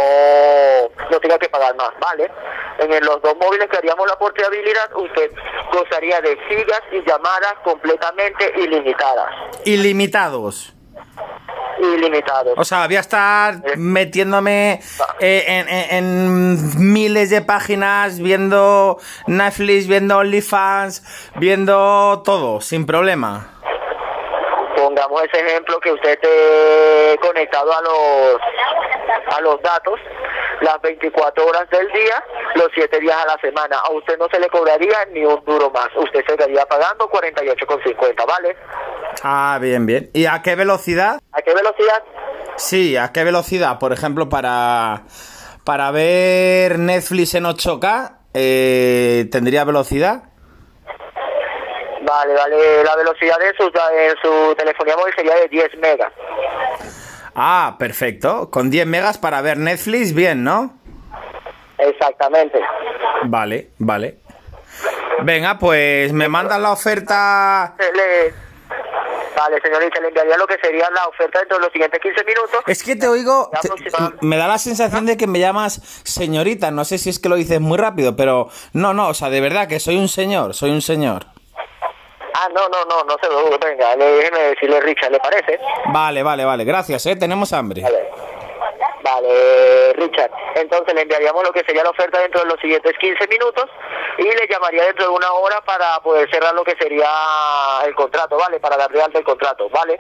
no 1.09 1.19
tenga 1.19 1.39
que 1.39 1.49
pagar 1.49 1.75
más, 1.77 1.93
¿vale? 1.99 2.29
En 2.77 3.03
los 3.03 3.19
dos 3.23 3.35
móviles 3.37 3.67
que 3.71 3.77
haríamos 3.77 4.07
la 4.07 4.15
portabilidad, 4.17 4.95
usted 4.95 5.31
gozaría 5.71 6.21
de 6.21 6.37
gigas 6.47 6.81
y 6.91 7.01
llamadas 7.09 7.55
completamente 7.63 8.53
ilimitadas. 8.57 9.33
Ilimitados. 9.65 10.75
Ilimitados. 11.83 12.53
O 12.57 12.63
sea, 12.63 12.85
voy 12.87 12.95
a 12.95 12.99
estar 13.01 13.55
metiéndome 13.77 14.79
eh, 15.19 15.43
en, 15.47 15.69
en- 15.69 15.87
en 15.91 16.93
miles 16.93 17.29
de 17.29 17.41
páginas, 17.41 18.19
viendo 18.19 18.97
Netflix, 19.27 19.87
viendo 19.87 20.17
OnlyFans, 20.17 21.03
viendo 21.35 22.21
todo, 22.25 22.61
sin 22.61 22.85
problema. 22.85 23.49
Pongamos 24.75 25.23
ese 25.23 25.45
ejemplo 25.45 25.79
que 25.79 25.91
usted 25.91 26.11
esté 26.11 27.17
conectado 27.21 27.71
a 27.71 27.81
los 27.81 28.41
a 29.37 29.41
los 29.41 29.61
datos 29.61 29.99
las 30.61 30.79
24 30.81 31.45
horas 31.45 31.69
del 31.69 31.87
día, 31.91 32.23
los 32.55 32.67
7 32.73 32.99
días 32.99 33.17
a 33.23 33.25
la 33.27 33.37
semana. 33.39 33.77
A 33.83 33.91
usted 33.91 34.17
no 34.17 34.27
se 34.29 34.39
le 34.39 34.47
cobraría 34.49 34.97
ni 35.11 35.25
un 35.25 35.43
duro 35.45 35.69
más. 35.71 35.87
Usted 35.95 36.23
se 36.25 36.33
estaría 36.33 36.65
pagando 36.65 37.09
48,50, 37.09 38.25
¿vale? 38.27 38.55
Ah, 39.23 39.57
bien, 39.61 39.85
bien. 39.85 40.09
¿Y 40.13 40.25
a 40.25 40.41
qué 40.41 40.55
velocidad? 40.55 41.19
¿A 41.31 41.41
qué 41.41 41.53
velocidad? 41.53 42.03
Sí, 42.57 42.97
¿a 42.97 43.11
qué 43.11 43.23
velocidad? 43.23 43.79
Por 43.79 43.93
ejemplo, 43.93 44.27
para, 44.29 45.03
para 45.63 45.91
ver 45.91 46.77
Netflix 46.79 47.33
en 47.35 47.45
8K, 47.45 48.17
eh, 48.33 49.27
¿tendría 49.31 49.63
velocidad? 49.63 50.23
Vale, 52.05 52.33
vale. 52.33 52.83
La 52.83 52.95
velocidad 52.97 53.37
de 53.39 53.53
su, 53.57 53.63
en 53.63 54.15
su 54.21 54.55
telefonía 54.55 54.95
móvil 54.97 55.13
sería 55.15 55.35
de 55.35 55.47
10 55.47 55.77
megas. 55.81 56.11
Ah, 57.33 57.77
perfecto. 57.79 58.51
Con 58.51 58.69
10 58.69 58.85
megas 58.85 59.17
para 59.17 59.41
ver 59.41 59.57
Netflix, 59.57 60.13
bien, 60.13 60.43
¿no? 60.43 60.77
Exactamente. 61.77 62.59
Vale, 63.23 63.69
vale. 63.79 64.17
Venga, 65.23 65.57
pues 65.57 66.11
me 66.11 66.27
mandan 66.27 66.61
la 66.61 66.71
oferta. 66.73 67.73
Le- 67.79 68.33
Vale, 69.35 69.59
señorita, 69.61 69.99
le 69.99 70.07
enviaría 70.09 70.37
lo 70.37 70.45
que 70.47 70.57
sería 70.61 70.87
la 70.93 71.07
oferta 71.07 71.39
dentro 71.39 71.57
de 71.57 71.63
los 71.63 71.71
siguientes 71.73 71.99
15 71.99 72.23
minutos. 72.23 72.59
Es 72.67 72.83
que 72.83 72.95
te 72.95 73.07
oigo, 73.07 73.49
te- 73.61 73.69
me 74.21 74.37
da 74.37 74.47
la 74.47 74.57
sensación 74.57 75.05
de 75.05 75.17
que 75.17 75.27
me 75.27 75.39
llamas 75.39 75.81
señorita. 76.03 76.71
No 76.71 76.85
sé 76.85 76.97
si 76.97 77.09
es 77.09 77.19
que 77.19 77.29
lo 77.29 77.35
dices 77.35 77.59
muy 77.59 77.77
rápido, 77.77 78.15
pero 78.15 78.49
no, 78.73 78.93
no, 78.93 79.09
o 79.09 79.13
sea, 79.13 79.29
de 79.29 79.41
verdad 79.41 79.67
que 79.67 79.79
soy 79.79 79.97
un 79.97 80.07
señor, 80.07 80.53
soy 80.53 80.71
un 80.71 80.81
señor. 80.81 81.25
Ah, 82.35 82.47
no, 82.53 82.67
no, 82.67 82.83
no, 82.85 83.03
no 83.03 83.15
se 83.21 83.27
lo 83.29 83.57
Venga, 83.59 83.95
le- 83.95 84.05
déjeme 84.17 84.39
decirle, 84.39 84.81
Richard, 84.81 85.11
¿le 85.11 85.19
parece? 85.19 85.59
Vale, 85.93 86.23
vale, 86.23 86.43
vale, 86.45 86.63
gracias, 86.63 87.05
eh, 87.05 87.15
tenemos 87.15 87.53
hambre. 87.53 87.81
Vale. 87.83 88.09
Richard. 89.95 90.31
Entonces 90.55 90.93
le 90.93 91.01
enviaríamos 91.01 91.43
lo 91.43 91.51
que 91.51 91.63
sería 91.65 91.83
la 91.83 91.89
oferta 91.89 92.19
dentro 92.19 92.41
de 92.41 92.47
los 92.47 92.59
siguientes 92.59 92.93
15 92.99 93.27
minutos 93.27 93.65
y 94.17 94.23
le 94.23 94.47
llamaría 94.49 94.85
dentro 94.85 95.05
de 95.05 95.11
una 95.11 95.31
hora 95.33 95.61
para 95.65 95.99
poder 96.01 96.29
cerrar 96.29 96.53
lo 96.53 96.63
que 96.63 96.75
sería 96.75 97.07
el 97.85 97.95
contrato, 97.95 98.37
¿vale? 98.37 98.59
Para 98.59 98.77
darle 98.77 99.01
alta 99.01 99.19
el 99.19 99.25
contrato, 99.25 99.69
¿vale? 99.69 99.99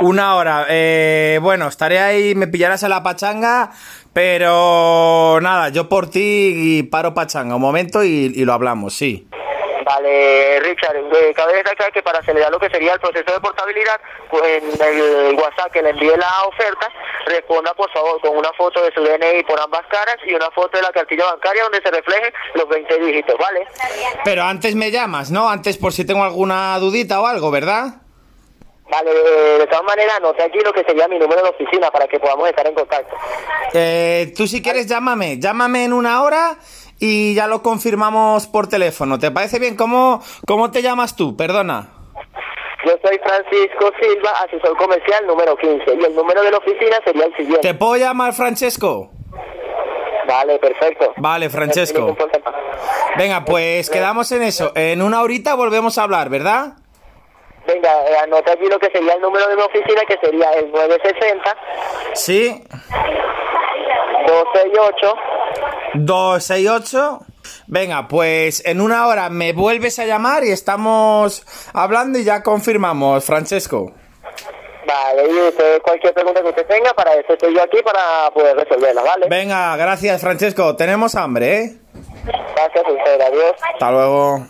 Una 0.00 0.36
hora, 0.36 0.66
eh, 0.68 1.38
bueno, 1.42 1.68
estaré 1.68 1.98
ahí, 1.98 2.34
me 2.34 2.46
pillarás 2.46 2.82
en 2.82 2.90
la 2.90 3.02
pachanga, 3.02 3.70
pero 4.12 5.38
nada, 5.40 5.70
yo 5.70 5.88
por 5.88 6.08
ti 6.08 6.52
y 6.54 6.82
paro 6.84 7.14
pachanga 7.14 7.56
un 7.56 7.62
momento 7.62 8.04
y 8.04 8.44
lo 8.44 8.52
hablamos, 8.52 8.94
sí. 8.94 9.28
Vale, 9.88 10.60
Richard, 10.60 10.96
eh, 10.96 11.32
cabe 11.34 11.54
destacar 11.54 11.90
que 11.90 12.02
para 12.02 12.18
acelerar 12.18 12.52
lo 12.52 12.58
que 12.58 12.68
sería 12.68 12.92
el 12.92 13.00
proceso 13.00 13.32
de 13.32 13.40
portabilidad, 13.40 13.98
pues, 14.28 14.62
en 14.62 14.82
el 14.82 15.34
WhatsApp 15.34 15.72
que 15.72 15.80
le 15.80 15.90
envíe 15.90 16.14
la 16.14 16.44
oferta, 16.46 16.92
responda 17.24 17.72
por 17.72 17.90
favor 17.90 18.20
con 18.20 18.36
una 18.36 18.52
foto 18.52 18.82
de 18.82 18.92
su 18.92 19.02
DNI 19.02 19.44
por 19.44 19.58
ambas 19.58 19.86
caras 19.90 20.16
y 20.26 20.34
una 20.34 20.50
foto 20.50 20.76
de 20.76 20.82
la 20.82 20.92
cartilla 20.92 21.24
bancaria 21.24 21.62
donde 21.62 21.80
se 21.80 21.90
reflejen 21.90 22.30
los 22.54 22.68
20 22.68 22.98
dígitos, 22.98 23.36
¿vale? 23.38 23.66
Pero 24.24 24.42
antes 24.42 24.74
me 24.74 24.90
llamas, 24.90 25.30
¿no? 25.30 25.48
Antes 25.48 25.78
por 25.78 25.94
si 25.94 26.04
tengo 26.04 26.22
alguna 26.22 26.78
dudita 26.78 27.22
o 27.22 27.26
algo, 27.26 27.50
¿verdad? 27.50 28.02
Vale, 28.90 29.10
eh, 29.10 29.58
de 29.58 29.66
todas 29.68 29.84
maneras, 29.84 30.16
anote 30.18 30.42
aquí 30.42 30.58
lo 30.62 30.72
que 30.72 30.84
sería 30.84 31.08
mi 31.08 31.18
número 31.18 31.42
de 31.42 31.48
oficina 31.48 31.90
para 31.90 32.06
que 32.06 32.20
podamos 32.20 32.46
estar 32.46 32.66
en 32.66 32.74
contacto. 32.74 33.16
Eh, 33.72 34.34
tú 34.36 34.46
si 34.46 34.60
quieres 34.60 34.86
llámame, 34.86 35.38
llámame 35.38 35.84
en 35.84 35.94
una 35.94 36.22
hora 36.22 36.58
y 36.98 37.34
ya 37.34 37.46
lo 37.46 37.62
confirmamos 37.62 38.46
por 38.46 38.68
teléfono. 38.68 39.18
¿Te 39.18 39.30
parece 39.30 39.58
bien? 39.58 39.76
¿Cómo, 39.76 40.22
cómo 40.46 40.70
te 40.70 40.82
llamas 40.82 41.16
tú? 41.16 41.36
Perdona. 41.36 41.90
Yo 42.84 42.92
soy 43.04 43.18
Francisco 43.18 43.90
Silva, 44.00 44.30
asesor 44.46 44.76
comercial 44.76 45.26
número 45.26 45.56
15, 45.56 45.84
y 46.00 46.04
el 46.04 46.14
número 46.14 46.42
de 46.42 46.50
la 46.52 46.58
oficina 46.58 46.96
sería 47.04 47.24
el 47.24 47.32
siguiente. 47.36 47.60
¿Te 47.60 47.74
puedo 47.74 47.96
llamar 47.96 48.32
Francesco? 48.32 49.10
Vale, 50.26 50.58
perfecto. 50.58 51.12
Vale, 51.16 51.50
Francesco. 51.50 52.16
Venga, 53.16 53.44
pues 53.44 53.90
quedamos 53.90 54.30
en 54.32 54.42
eso. 54.42 54.72
En 54.74 55.02
una 55.02 55.22
horita 55.22 55.54
volvemos 55.54 55.98
a 55.98 56.04
hablar, 56.04 56.28
¿verdad? 56.28 56.74
Venga, 57.66 57.90
eh, 58.08 58.16
anota 58.22 58.52
aquí 58.52 58.66
lo 58.66 58.78
que 58.78 58.90
sería 58.90 59.14
el 59.14 59.20
número 59.20 59.46
de 59.48 59.56
mi 59.56 59.62
oficina, 59.62 60.02
que 60.08 60.16
sería 60.22 60.50
el 60.52 60.70
960 60.70 61.56
Sí. 62.14 62.62
268 64.26 65.14
268. 65.94 67.20
Venga, 67.66 68.08
pues 68.08 68.62
en 68.66 68.80
una 68.80 69.06
hora 69.06 69.30
me 69.30 69.52
vuelves 69.52 69.98
a 69.98 70.06
llamar 70.06 70.44
y 70.44 70.50
estamos 70.50 71.44
hablando 71.72 72.18
y 72.18 72.24
ya 72.24 72.42
confirmamos, 72.42 73.24
Francesco. 73.24 73.92
Vale, 74.86 75.30
y 75.30 75.48
usted, 75.48 75.82
cualquier 75.82 76.14
pregunta 76.14 76.40
que 76.40 76.48
usted 76.48 76.66
tenga, 76.66 76.94
para 76.94 77.12
eso 77.14 77.34
estoy 77.34 77.54
yo 77.54 77.62
aquí 77.62 77.78
para 77.82 78.30
poder 78.32 78.56
resolverla, 78.56 79.02
¿vale? 79.02 79.26
Venga, 79.28 79.76
gracias, 79.76 80.20
Francesco. 80.20 80.76
Tenemos 80.76 81.14
hambre, 81.14 81.58
¿eh? 81.58 81.76
Gracias 82.24 82.84
usted, 82.88 83.20
adiós. 83.20 83.52
Hasta 83.74 83.90
luego. 83.90 84.46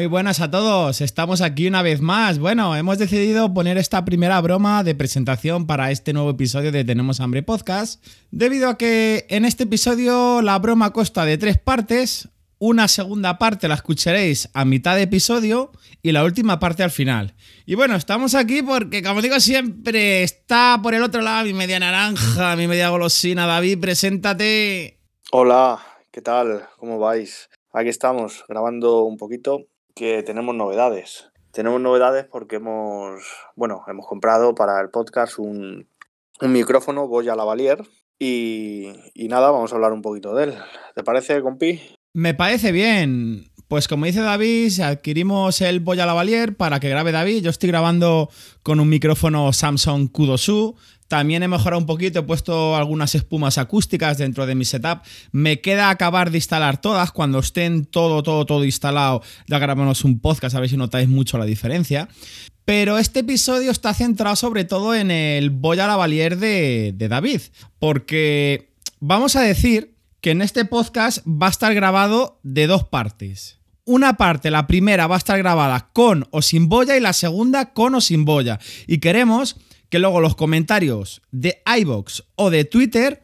Muy 0.00 0.06
buenas 0.06 0.40
a 0.40 0.50
todos, 0.50 1.02
estamos 1.02 1.42
aquí 1.42 1.68
una 1.68 1.82
vez 1.82 2.00
más. 2.00 2.38
Bueno, 2.38 2.74
hemos 2.74 2.96
decidido 2.96 3.52
poner 3.52 3.76
esta 3.76 4.02
primera 4.02 4.40
broma 4.40 4.82
de 4.82 4.94
presentación 4.94 5.66
para 5.66 5.90
este 5.90 6.14
nuevo 6.14 6.30
episodio 6.30 6.72
de 6.72 6.86
Tenemos 6.86 7.20
Hambre 7.20 7.42
Podcast, 7.42 8.02
debido 8.30 8.70
a 8.70 8.78
que 8.78 9.26
en 9.28 9.44
este 9.44 9.64
episodio 9.64 10.40
la 10.40 10.58
broma 10.58 10.94
consta 10.94 11.26
de 11.26 11.36
tres 11.36 11.58
partes. 11.58 12.30
Una 12.58 12.88
segunda 12.88 13.36
parte 13.36 13.68
la 13.68 13.74
escucharéis 13.74 14.48
a 14.54 14.64
mitad 14.64 14.96
de 14.96 15.02
episodio 15.02 15.70
y 16.00 16.12
la 16.12 16.24
última 16.24 16.58
parte 16.58 16.82
al 16.82 16.90
final. 16.90 17.34
Y 17.66 17.74
bueno, 17.74 17.94
estamos 17.94 18.34
aquí 18.34 18.62
porque, 18.62 19.02
como 19.02 19.20
digo 19.20 19.38
siempre, 19.38 20.22
está 20.22 20.80
por 20.82 20.94
el 20.94 21.02
otro 21.02 21.20
lado 21.20 21.44
mi 21.44 21.52
media 21.52 21.78
naranja, 21.78 22.56
mi 22.56 22.66
media 22.66 22.88
golosina. 22.88 23.46
David, 23.46 23.78
preséntate. 23.78 24.98
Hola, 25.30 25.78
¿qué 26.10 26.22
tal? 26.22 26.66
¿Cómo 26.78 26.98
vais? 26.98 27.50
Aquí 27.74 27.90
estamos 27.90 28.44
grabando 28.48 29.04
un 29.04 29.18
poquito 29.18 29.66
que 30.00 30.22
tenemos 30.22 30.54
novedades. 30.54 31.30
Tenemos 31.52 31.78
novedades 31.78 32.24
porque 32.24 32.56
hemos, 32.56 33.22
bueno, 33.54 33.84
hemos 33.86 34.06
comprado 34.06 34.54
para 34.54 34.80
el 34.80 34.88
podcast 34.88 35.38
un, 35.38 35.90
un 36.40 36.52
micrófono 36.52 37.06
Goya 37.06 37.36
Lavalier 37.36 37.82
y, 38.18 38.94
y 39.12 39.28
nada, 39.28 39.50
vamos 39.50 39.72
a 39.72 39.74
hablar 39.74 39.92
un 39.92 40.00
poquito 40.00 40.34
de 40.34 40.44
él. 40.44 40.54
¿Te 40.94 41.04
parece, 41.04 41.42
compi? 41.42 41.99
Me 42.12 42.34
parece 42.34 42.72
bien. 42.72 43.50
Pues 43.68 43.86
como 43.86 44.06
dice 44.06 44.20
David, 44.20 44.80
adquirimos 44.80 45.60
el 45.60 45.78
Boya 45.78 46.04
Lavalier 46.04 46.56
para 46.56 46.80
que 46.80 46.88
grabe 46.88 47.12
David. 47.12 47.44
Yo 47.44 47.50
estoy 47.50 47.68
grabando 47.68 48.28
con 48.64 48.80
un 48.80 48.88
micrófono 48.88 49.52
Samsung 49.52 50.10
Q2U. 50.10 50.74
También 51.06 51.44
he 51.44 51.48
mejorado 51.48 51.78
un 51.78 51.86
poquito, 51.86 52.18
he 52.18 52.22
puesto 52.24 52.74
algunas 52.74 53.14
espumas 53.14 53.58
acústicas 53.58 54.18
dentro 54.18 54.46
de 54.46 54.56
mi 54.56 54.64
setup. 54.64 55.02
Me 55.30 55.60
queda 55.60 55.88
acabar 55.90 56.32
de 56.32 56.38
instalar 56.38 56.80
todas. 56.80 57.12
Cuando 57.12 57.38
estén 57.38 57.84
todo, 57.84 58.24
todo, 58.24 58.44
todo 58.44 58.64
instalado, 58.64 59.22
ya 59.46 59.60
grabamos 59.60 60.04
un 60.04 60.18
podcast 60.18 60.56
a 60.56 60.60
ver 60.60 60.68
si 60.68 60.76
notáis 60.76 61.08
mucho 61.08 61.38
la 61.38 61.44
diferencia. 61.44 62.08
Pero 62.64 62.98
este 62.98 63.20
episodio 63.20 63.70
está 63.70 63.94
centrado 63.94 64.34
sobre 64.34 64.64
todo 64.64 64.96
en 64.96 65.12
el 65.12 65.50
Boya 65.50 65.86
Lavalier 65.86 66.38
de, 66.38 66.92
de 66.92 67.08
David. 67.08 67.40
Porque 67.78 68.72
vamos 68.98 69.36
a 69.36 69.42
decir 69.42 69.89
que 70.20 70.30
en 70.30 70.42
este 70.42 70.64
podcast 70.64 71.26
va 71.26 71.46
a 71.46 71.50
estar 71.50 71.74
grabado 71.74 72.40
de 72.42 72.66
dos 72.66 72.84
partes. 72.84 73.58
Una 73.84 74.16
parte, 74.16 74.50
la 74.50 74.66
primera, 74.66 75.06
va 75.06 75.16
a 75.16 75.18
estar 75.18 75.38
grabada 75.38 75.90
con 75.92 76.26
o 76.30 76.42
sin 76.42 76.68
boya 76.68 76.96
y 76.96 77.00
la 77.00 77.12
segunda 77.12 77.72
con 77.72 77.94
o 77.94 78.00
sin 78.00 78.24
boya. 78.24 78.58
Y 78.86 78.98
queremos 78.98 79.56
que 79.88 79.98
luego 79.98 80.20
los 80.20 80.36
comentarios 80.36 81.22
de 81.30 81.62
iBox 81.78 82.24
o 82.36 82.50
de 82.50 82.64
Twitter 82.64 83.22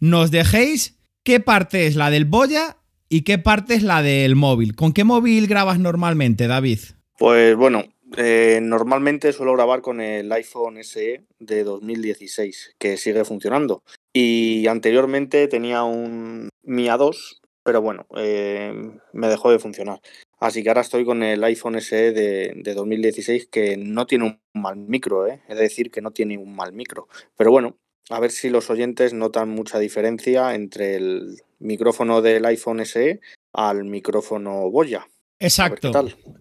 nos 0.00 0.30
dejéis 0.30 0.98
qué 1.22 1.40
parte 1.40 1.86
es 1.86 1.96
la 1.96 2.10
del 2.10 2.26
boya 2.26 2.76
y 3.08 3.22
qué 3.22 3.38
parte 3.38 3.74
es 3.74 3.82
la 3.82 4.02
del 4.02 4.36
móvil. 4.36 4.76
¿Con 4.76 4.92
qué 4.92 5.04
móvil 5.04 5.46
grabas 5.46 5.78
normalmente, 5.78 6.46
David? 6.46 6.80
Pues 7.18 7.56
bueno, 7.56 7.84
eh, 8.16 8.60
normalmente 8.62 9.32
suelo 9.32 9.54
grabar 9.54 9.80
con 9.80 10.00
el 10.00 10.30
iPhone 10.32 10.82
SE 10.84 11.24
de 11.38 11.64
2016, 11.64 12.76
que 12.78 12.96
sigue 12.96 13.24
funcionando. 13.24 13.82
Y 14.16 14.68
anteriormente 14.68 15.48
tenía 15.48 15.82
un 15.82 16.48
Mi 16.62 16.86
A2, 16.86 17.40
pero 17.64 17.82
bueno, 17.82 18.06
eh, 18.16 18.72
me 19.12 19.28
dejó 19.28 19.50
de 19.50 19.58
funcionar. 19.58 20.00
Así 20.38 20.62
que 20.62 20.68
ahora 20.68 20.82
estoy 20.82 21.04
con 21.04 21.24
el 21.24 21.42
iPhone 21.42 21.80
SE 21.80 22.12
de, 22.12 22.52
de 22.54 22.74
2016, 22.74 23.48
que 23.48 23.76
no 23.76 24.06
tiene 24.06 24.26
un 24.26 24.40
mal 24.52 24.76
micro, 24.76 25.26
¿eh? 25.26 25.42
es 25.48 25.58
decir, 25.58 25.90
que 25.90 26.00
no 26.00 26.12
tiene 26.12 26.38
un 26.38 26.54
mal 26.54 26.72
micro. 26.72 27.08
Pero 27.36 27.50
bueno, 27.50 27.76
a 28.08 28.20
ver 28.20 28.30
si 28.30 28.50
los 28.50 28.70
oyentes 28.70 29.14
notan 29.14 29.48
mucha 29.48 29.80
diferencia 29.80 30.54
entre 30.54 30.94
el 30.94 31.38
micrófono 31.58 32.22
del 32.22 32.44
iPhone 32.44 32.84
SE 32.84 33.20
al 33.52 33.84
micrófono 33.84 34.70
Boya. 34.70 35.08
Exacto. 35.40 35.92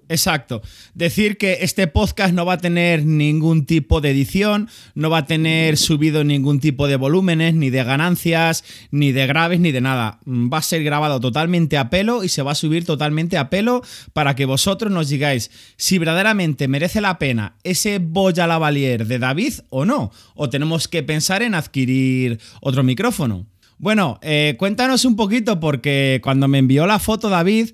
Exacto. 0.10 0.62
Decir 0.94 1.38
que 1.38 1.60
este 1.62 1.88
podcast 1.88 2.34
no 2.34 2.46
va 2.46 2.54
a 2.54 2.58
tener 2.58 3.06
ningún 3.06 3.66
tipo 3.66 4.00
de 4.00 4.12
edición, 4.12 4.70
no 4.94 5.10
va 5.10 5.20
a 5.20 5.26
tener 5.26 5.78
subido 5.78 6.24
ningún 6.24 6.60
tipo 6.60 6.88
de 6.88 6.98
volúmenes, 6.98 7.56
ni 7.56 7.70
de 7.70 7.84
ganancias, 7.84 8.64
ni 8.92 9.12
de 9.12 9.26
graves, 9.26 9.60
ni 9.60 9.72
de 9.72 9.82
nada. 9.82 10.20
Mm, 10.26 10.54
Va 10.54 10.60
a 10.60 10.62
ser 10.62 10.84
grabado 10.84 11.20
totalmente 11.20 11.78
a 11.78 11.90
pelo 11.90 12.24
y 12.24 12.30
se 12.30 12.44
va 12.44 12.52
a 12.52 12.56
subir 12.56 12.86
totalmente 12.86 13.38
a 13.38 13.50
pelo 13.50 13.82
para 14.14 14.36
que 14.36 14.46
vosotros 14.46 14.92
nos 14.92 15.10
digáis 15.10 15.50
si 15.78 15.98
verdaderamente 15.98 16.68
merece 16.68 17.02
la 17.02 17.18
pena 17.18 17.58
ese 17.64 17.98
Boya 18.00 18.46
Lavalier 18.46 19.08
de 19.08 19.20
David 19.20 19.54
o 19.70 19.86
no. 19.86 20.12
O 20.36 20.50
tenemos 20.50 20.88
que 20.88 21.02
pensar 21.02 21.42
en 21.42 21.56
adquirir 21.56 22.40
otro 22.62 22.84
micrófono. 22.84 23.48
Bueno, 23.80 24.20
eh, 24.22 24.56
cuéntanos 24.60 25.06
un 25.06 25.16
poquito 25.16 25.60
porque 25.60 26.20
cuando 26.24 26.48
me 26.48 26.60
envió 26.60 26.86
la 26.86 27.00
foto 27.00 27.30
David... 27.30 27.72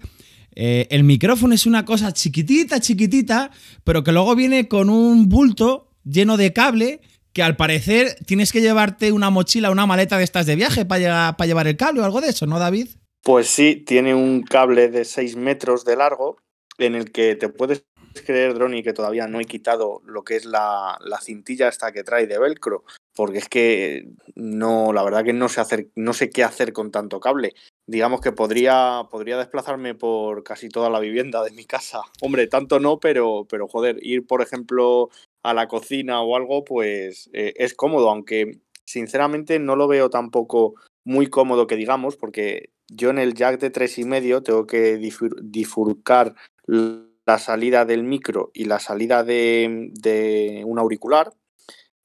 Eh, 0.55 0.87
el 0.89 1.03
micrófono 1.03 1.53
es 1.53 1.65
una 1.65 1.85
cosa 1.85 2.11
chiquitita, 2.11 2.79
chiquitita, 2.79 3.51
pero 3.83 4.03
que 4.03 4.11
luego 4.11 4.35
viene 4.35 4.67
con 4.67 4.89
un 4.89 5.29
bulto 5.29 5.87
lleno 6.03 6.37
de 6.37 6.53
cable 6.53 7.01
que 7.33 7.43
al 7.43 7.55
parecer 7.55 8.15
tienes 8.25 8.51
que 8.51 8.61
llevarte 8.61 9.11
una 9.11 9.29
mochila, 9.29 9.71
una 9.71 9.85
maleta 9.85 10.17
de 10.17 10.23
estas 10.23 10.45
de 10.45 10.55
viaje 10.55 10.85
para 10.85 11.35
llevar 11.45 11.67
el 11.67 11.77
cable 11.77 12.01
o 12.01 12.05
algo 12.05 12.21
de 12.21 12.29
eso, 12.29 12.47
¿no, 12.47 12.59
David? 12.59 12.87
Pues 13.23 13.47
sí, 13.47 13.75
tiene 13.75 14.15
un 14.15 14.41
cable 14.43 14.89
de 14.89 15.05
6 15.05 15.35
metros 15.35 15.85
de 15.85 15.95
largo 15.95 16.37
en 16.77 16.95
el 16.95 17.11
que 17.11 17.35
te 17.35 17.49
puedes 17.49 17.83
creer, 18.13 18.53
Droni, 18.53 18.83
que 18.83 18.93
todavía 18.93 19.27
no 19.27 19.39
he 19.39 19.45
quitado 19.45 20.01
lo 20.05 20.23
que 20.23 20.35
es 20.35 20.45
la, 20.45 20.97
la 21.03 21.19
cintilla 21.21 21.67
esta 21.67 21.91
que 21.91 22.03
trae 22.03 22.27
de 22.27 22.39
velcro, 22.39 22.83
porque 23.15 23.39
es 23.39 23.49
que 23.49 24.07
no, 24.35 24.93
la 24.93 25.03
verdad 25.03 25.23
que 25.23 25.33
no 25.33 25.49
sé 25.49 25.61
hacer, 25.61 25.87
no 25.95 26.13
sé 26.13 26.29
qué 26.29 26.43
hacer 26.43 26.73
con 26.73 26.91
tanto 26.91 27.19
cable. 27.19 27.53
Digamos 27.87 28.21
que 28.21 28.31
podría, 28.31 29.07
podría 29.09 29.37
desplazarme 29.37 29.95
por 29.95 30.43
casi 30.43 30.69
toda 30.69 30.89
la 30.89 30.99
vivienda 30.99 31.43
de 31.43 31.51
mi 31.51 31.65
casa. 31.65 32.01
Hombre, 32.21 32.47
tanto 32.47 32.79
no, 32.79 32.99
pero, 32.99 33.45
pero 33.49 33.67
joder, 33.67 33.97
ir, 34.01 34.27
por 34.27 34.41
ejemplo, 34.41 35.09
a 35.43 35.53
la 35.53 35.67
cocina 35.67 36.21
o 36.21 36.35
algo, 36.35 36.63
pues 36.63 37.29
eh, 37.33 37.53
es 37.55 37.73
cómodo, 37.73 38.09
aunque 38.09 38.59
sinceramente 38.85 39.59
no 39.59 39.75
lo 39.75 39.87
veo 39.87 40.09
tampoco 40.09 40.75
muy 41.03 41.27
cómodo 41.27 41.67
que 41.67 41.75
digamos, 41.75 42.15
porque 42.17 42.69
yo 42.91 43.09
en 43.09 43.19
el 43.19 43.33
jack 43.33 43.59
de 43.59 43.69
tres 43.69 43.97
y 43.97 44.03
medio 44.03 44.43
tengo 44.43 44.65
que 44.65 44.99
difur- 44.99 45.39
difurcar 45.41 46.35
la 47.29 47.37
salida 47.37 47.85
del 47.85 48.01
micro 48.03 48.49
y 48.55 48.65
la 48.65 48.79
salida 48.79 49.23
de, 49.23 49.91
de 49.93 50.63
un 50.65 50.79
auricular 50.79 51.31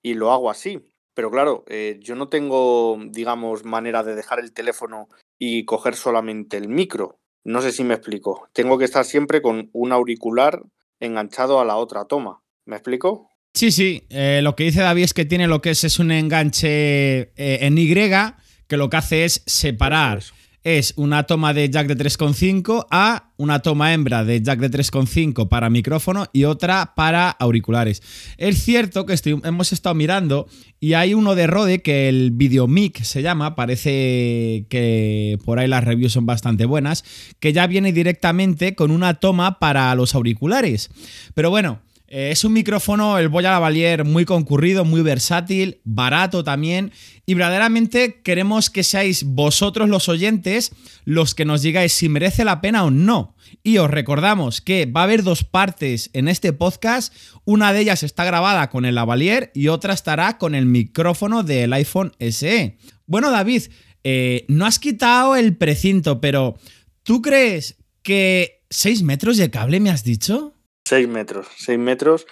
y 0.02 0.12
lo 0.12 0.32
hago 0.32 0.50
así. 0.50 0.80
Pero 1.14 1.30
claro, 1.30 1.64
eh, 1.66 1.98
yo 2.00 2.14
no 2.14 2.28
tengo, 2.28 2.98
digamos, 3.08 3.64
manera 3.64 4.02
de 4.02 4.16
dejar 4.16 4.38
el 4.38 4.52
teléfono 4.52 5.08
y 5.38 5.64
coger 5.64 5.94
solamente 5.94 6.58
el 6.58 6.68
micro. 6.68 7.20
No 7.42 7.62
sé 7.62 7.72
si 7.72 7.84
me 7.84 7.94
explico. 7.94 8.48
Tengo 8.52 8.76
que 8.76 8.84
estar 8.84 9.06
siempre 9.06 9.40
con 9.40 9.70
un 9.72 9.92
auricular 9.92 10.60
enganchado 11.00 11.58
a 11.58 11.64
la 11.64 11.76
otra 11.76 12.04
toma. 12.04 12.42
¿Me 12.66 12.76
explico? 12.76 13.30
Sí, 13.54 13.70
sí. 13.70 14.06
eh, 14.10 14.40
lo 14.42 14.54
que 14.54 14.64
dice 14.64 14.82
David 14.82 15.04
es 15.04 15.14
que 15.14 15.24
tiene 15.24 15.46
lo 15.46 15.62
que 15.62 15.70
es, 15.70 15.84
es 15.84 15.98
un 15.98 16.10
enganche 16.10 17.32
eh, 17.36 17.58
en 17.62 17.78
Y 17.78 17.94
que 17.94 18.76
lo 18.76 18.90
que 18.90 18.96
hace 18.98 19.24
es 19.24 19.42
separar. 19.46 20.18
Eso 20.18 20.34
Es 20.64 20.94
una 20.96 21.24
toma 21.24 21.52
de 21.52 21.68
jack 21.68 21.88
de 21.88 21.96
3.5 21.98 22.86
a 22.90 23.32
una 23.36 23.60
toma 23.60 23.92
hembra 23.92 24.24
de 24.24 24.40
jack 24.40 24.60
de 24.60 24.70
3.5 24.70 25.46
para 25.46 25.68
micrófono 25.68 26.26
y 26.32 26.44
otra 26.44 26.94
para 26.96 27.28
auriculares. 27.28 28.02
Es 28.38 28.64
cierto 28.64 29.04
que 29.04 29.14
hemos 29.44 29.74
estado 29.74 29.94
mirando 29.94 30.48
y 30.80 30.94
hay 30.94 31.12
uno 31.12 31.34
de 31.34 31.46
Rode 31.46 31.82
que 31.82 32.08
el 32.08 32.30
Videomic 32.30 33.02
se 33.02 33.20
llama, 33.20 33.54
parece 33.54 34.64
que 34.70 35.38
por 35.44 35.58
ahí 35.58 35.68
las 35.68 35.84
reviews 35.84 36.14
son 36.14 36.24
bastante 36.24 36.64
buenas, 36.64 37.04
que 37.40 37.52
ya 37.52 37.66
viene 37.66 37.92
directamente 37.92 38.74
con 38.74 38.90
una 38.90 39.20
toma 39.20 39.58
para 39.58 39.94
los 39.94 40.14
auriculares. 40.14 40.88
Pero 41.34 41.50
bueno, 41.50 41.82
eh, 42.06 42.30
es 42.30 42.44
un 42.44 42.52
micrófono, 42.52 43.18
el 43.18 43.28
Boya 43.28 43.50
Lavalier, 43.50 44.04
muy 44.04 44.24
concurrido, 44.24 44.84
muy 44.84 45.00
versátil, 45.02 45.80
barato 45.84 46.44
también. 46.44 46.92
Y 47.26 47.34
verdaderamente 47.34 48.20
queremos 48.22 48.68
que 48.68 48.84
seáis 48.84 49.24
vosotros 49.24 49.88
los 49.88 50.08
oyentes 50.08 50.72
los 51.04 51.34
que 51.34 51.44
nos 51.44 51.62
digáis 51.62 51.92
si 51.92 52.08
merece 52.08 52.44
la 52.44 52.60
pena 52.60 52.84
o 52.84 52.90
no. 52.90 53.34
Y 53.62 53.78
os 53.78 53.90
recordamos 53.90 54.60
que 54.60 54.86
va 54.86 55.00
a 55.00 55.04
haber 55.04 55.22
dos 55.22 55.44
partes 55.44 56.10
en 56.12 56.28
este 56.28 56.52
podcast. 56.52 57.14
Una 57.44 57.72
de 57.72 57.80
ellas 57.80 58.02
está 58.02 58.24
grabada 58.24 58.68
con 58.68 58.84
el 58.84 58.96
Lavalier 58.96 59.50
y 59.54 59.68
otra 59.68 59.94
estará 59.94 60.38
con 60.38 60.54
el 60.54 60.66
micrófono 60.66 61.42
del 61.42 61.72
iPhone 61.72 62.12
SE. 62.18 62.76
Bueno, 63.06 63.30
David, 63.30 63.64
eh, 64.02 64.44
no 64.48 64.66
has 64.66 64.78
quitado 64.78 65.36
el 65.36 65.56
precinto, 65.56 66.20
pero 66.20 66.58
¿tú 67.02 67.22
crees 67.22 67.76
que 68.02 68.62
6 68.68 69.02
metros 69.02 69.38
de 69.38 69.50
cable 69.50 69.80
me 69.80 69.90
has 69.90 70.04
dicho? 70.04 70.53
6 70.86 71.08
metros. 71.08 71.46
6 71.58 71.78
metros 71.78 72.26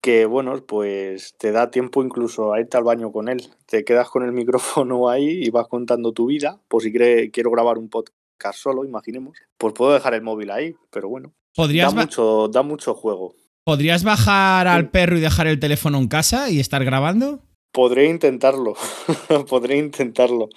que, 0.00 0.26
bueno, 0.26 0.54
pues 0.64 1.34
te 1.38 1.50
da 1.50 1.70
tiempo 1.70 2.02
incluso 2.04 2.52
a 2.52 2.60
irte 2.60 2.76
al 2.76 2.84
baño 2.84 3.10
con 3.10 3.28
él. 3.28 3.48
Te 3.66 3.84
quedas 3.84 4.08
con 4.08 4.22
el 4.22 4.32
micrófono 4.40 5.08
ahí 5.08 5.42
y 5.44 5.50
vas 5.50 5.66
contando 5.68 6.12
tu 6.12 6.26
vida. 6.26 6.60
Por 6.68 6.82
si 6.82 6.92
cre- 6.92 7.30
quiero 7.32 7.50
grabar 7.50 7.78
un 7.78 7.88
podcast 7.88 8.58
solo, 8.58 8.84
imaginemos. 8.84 9.36
Pues 9.58 9.74
puedo 9.74 9.92
dejar 9.92 10.14
el 10.14 10.22
móvil 10.22 10.50
ahí, 10.50 10.76
pero 10.90 11.08
bueno. 11.08 11.28
Da 11.56 11.64
¿Podrías, 11.64 11.94
ba- 11.94 12.02
mucho, 12.02 12.48
da 12.48 12.62
mucho 12.62 12.94
juego. 12.94 13.34
¿Podrías 13.64 14.04
bajar 14.04 14.66
al 14.68 14.90
perro 14.90 15.18
y 15.18 15.20
dejar 15.20 15.46
el 15.46 15.58
teléfono 15.60 15.98
en 15.98 16.08
casa 16.08 16.48
y 16.48 16.60
estar 16.60 16.84
grabando? 16.84 17.40
Podré 17.72 18.06
intentarlo. 18.06 18.74
Podré 19.50 19.76
intentarlo. 19.76 20.48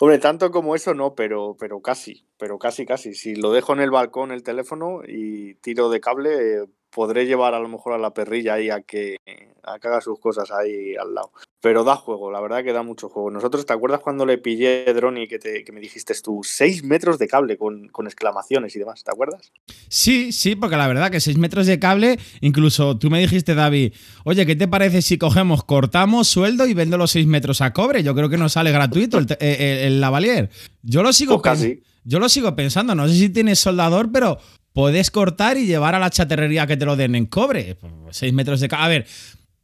Hombre, 0.00 0.18
tanto 0.18 0.50
como 0.50 0.74
eso 0.74 0.94
no, 0.94 1.14
pero, 1.14 1.56
pero 1.58 1.80
casi, 1.80 2.26
pero 2.36 2.58
casi, 2.58 2.86
casi. 2.86 3.14
Si 3.14 3.36
lo 3.36 3.52
dejo 3.52 3.72
en 3.72 3.80
el 3.80 3.90
balcón 3.90 4.32
el 4.32 4.42
teléfono 4.42 5.02
y 5.06 5.54
tiro 5.56 5.90
de 5.90 6.00
cable, 6.00 6.64
podré 6.94 7.26
llevar 7.26 7.54
a 7.54 7.58
lo 7.60 7.68
mejor 7.68 7.94
a 7.94 7.98
la 7.98 8.12
perrilla 8.12 8.54
ahí 8.54 8.68
a 8.70 8.82
que, 8.82 9.16
a 9.64 9.78
que 9.78 9.88
haga 9.88 10.00
sus 10.00 10.20
cosas 10.20 10.50
ahí 10.50 10.94
al 10.94 11.14
lado. 11.14 11.32
Pero 11.60 11.84
da 11.84 11.94
juego, 11.96 12.30
la 12.30 12.40
verdad 12.40 12.62
que 12.64 12.72
da 12.72 12.82
mucho 12.82 13.08
juego. 13.08 13.30
Nosotros, 13.30 13.64
¿te 13.64 13.72
acuerdas 13.72 14.00
cuando 14.00 14.26
le 14.26 14.36
pillé 14.38 14.84
Droni 14.92 15.28
que, 15.28 15.38
te, 15.38 15.62
que 15.64 15.72
me 15.72 15.80
dijiste 15.80 16.12
tú, 16.22 16.40
6 16.42 16.82
metros 16.84 17.18
de 17.18 17.28
cable 17.28 17.56
con, 17.56 17.88
con 17.88 18.06
exclamaciones 18.06 18.74
y 18.76 18.80
demás? 18.80 19.04
¿Te 19.04 19.10
acuerdas? 19.12 19.52
Sí, 19.88 20.32
sí, 20.32 20.56
porque 20.56 20.76
la 20.76 20.88
verdad 20.88 21.10
que 21.10 21.20
6 21.20 21.38
metros 21.38 21.66
de 21.66 21.78
cable, 21.78 22.18
incluso 22.40 22.98
tú 22.98 23.10
me 23.10 23.20
dijiste, 23.20 23.54
David, 23.54 23.94
oye, 24.24 24.44
¿qué 24.44 24.56
te 24.56 24.66
parece 24.68 25.02
si 25.02 25.18
cogemos, 25.18 25.64
cortamos 25.64 26.28
sueldo 26.28 26.66
y 26.66 26.74
vendo 26.74 26.98
los 26.98 27.12
6 27.12 27.26
metros 27.26 27.60
a 27.60 27.72
cobre? 27.72 28.02
Yo 28.02 28.14
creo 28.14 28.28
que 28.28 28.36
nos 28.38 28.52
sale 28.52 28.72
gratuito 28.72 29.18
el, 29.18 29.26
te- 29.26 29.38
eh, 29.40 29.74
el- 29.86 29.92
el 29.94 30.00
lavalier. 30.00 30.50
Yo 30.82 31.02
lo 31.02 31.12
sigo 31.12 31.40
Pues 31.40 31.54
casi. 31.54 31.82
Yo 32.04 32.18
lo 32.18 32.28
sigo 32.28 32.54
pensando, 32.56 32.96
no 32.96 33.06
sé 33.06 33.14
si 33.14 33.28
tienes 33.30 33.60
soldador, 33.60 34.10
pero 34.10 34.38
puedes 34.72 35.10
cortar 35.10 35.56
y 35.58 35.66
llevar 35.66 35.94
a 35.94 35.98
la 35.98 36.10
chatarrería 36.10 36.66
que 36.66 36.76
te 36.76 36.84
lo 36.84 36.96
den 36.96 37.14
en 37.14 37.26
cobre. 37.26 37.76
6 38.10 38.32
metros 38.32 38.60
de 38.60 38.68
cable. 38.68 38.84
A 38.84 38.88
ver, 38.88 39.06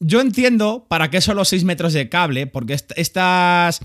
yo 0.00 0.20
entiendo 0.20 0.86
para 0.88 1.10
qué 1.10 1.20
son 1.20 1.36
los 1.36 1.48
6 1.48 1.64
metros 1.64 1.92
de 1.92 2.08
cable, 2.08 2.46
porque 2.46 2.74
est- 2.74 2.92
estas, 2.96 3.80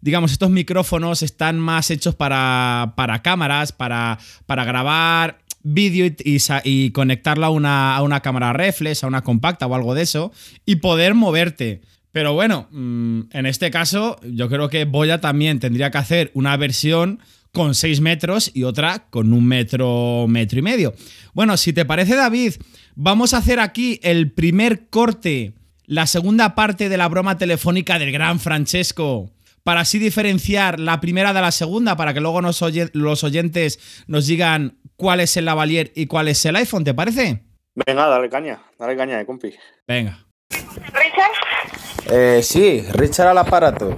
digamos, 0.00 0.32
estos 0.32 0.50
micrófonos 0.50 1.22
están 1.22 1.58
más 1.58 1.90
hechos 1.90 2.14
para, 2.14 2.94
para 2.96 3.22
cámaras, 3.22 3.72
para, 3.72 4.18
para 4.46 4.64
grabar 4.64 5.38
vídeo 5.62 6.06
y, 6.06 6.14
y 6.24 6.38
y 6.64 6.90
conectarlo 6.92 7.44
a 7.46 7.50
una, 7.50 7.96
a 7.96 8.02
una 8.02 8.20
cámara 8.20 8.52
reflex, 8.52 9.04
a 9.04 9.08
una 9.08 9.22
compacta 9.22 9.66
o 9.66 9.74
algo 9.74 9.94
de 9.94 10.02
eso, 10.02 10.32
y 10.64 10.76
poder 10.76 11.14
moverte. 11.14 11.82
Pero 12.12 12.32
bueno, 12.32 12.68
mm, 12.70 13.22
en 13.32 13.44
este 13.46 13.70
caso, 13.70 14.18
yo 14.22 14.48
creo 14.48 14.70
que 14.70 14.84
Boya 14.86 15.20
también 15.20 15.60
tendría 15.60 15.90
que 15.90 15.98
hacer 15.98 16.30
una 16.32 16.56
versión 16.56 17.18
con 17.58 17.74
6 17.74 18.00
metros 18.00 18.52
y 18.54 18.62
otra 18.62 19.08
con 19.10 19.32
un 19.32 19.44
metro, 19.44 20.26
metro 20.28 20.60
y 20.60 20.62
medio. 20.62 20.94
Bueno, 21.32 21.56
si 21.56 21.72
te 21.72 21.84
parece, 21.84 22.14
David, 22.14 22.52
vamos 22.94 23.34
a 23.34 23.38
hacer 23.38 23.58
aquí 23.58 23.98
el 24.04 24.30
primer 24.30 24.88
corte, 24.90 25.54
la 25.84 26.06
segunda 26.06 26.54
parte 26.54 26.88
de 26.88 26.96
la 26.96 27.08
broma 27.08 27.36
telefónica 27.36 27.98
del 27.98 28.12
gran 28.12 28.38
Francesco, 28.38 29.32
para 29.64 29.80
así 29.80 29.98
diferenciar 29.98 30.78
la 30.78 31.00
primera 31.00 31.32
de 31.32 31.40
la 31.40 31.50
segunda, 31.50 31.96
para 31.96 32.14
que 32.14 32.20
luego 32.20 32.40
nos 32.42 32.62
oye- 32.62 32.90
los 32.92 33.24
oyentes 33.24 33.80
nos 34.06 34.28
digan 34.28 34.78
cuál 34.94 35.18
es 35.18 35.36
el 35.36 35.46
lavalier 35.46 35.90
y 35.96 36.06
cuál 36.06 36.28
es 36.28 36.44
el 36.46 36.54
iPhone, 36.54 36.84
¿te 36.84 36.94
parece? 36.94 37.42
Venga, 37.74 38.06
dale 38.06 38.28
caña, 38.30 38.60
dale 38.78 38.96
caña 38.96 39.18
de 39.18 39.26
compi. 39.26 39.52
Venga. 39.88 40.24
Richard. 40.50 42.12
Eh, 42.12 42.40
sí, 42.40 42.84
Richard 42.92 43.26
al 43.26 43.38
aparato. 43.38 43.96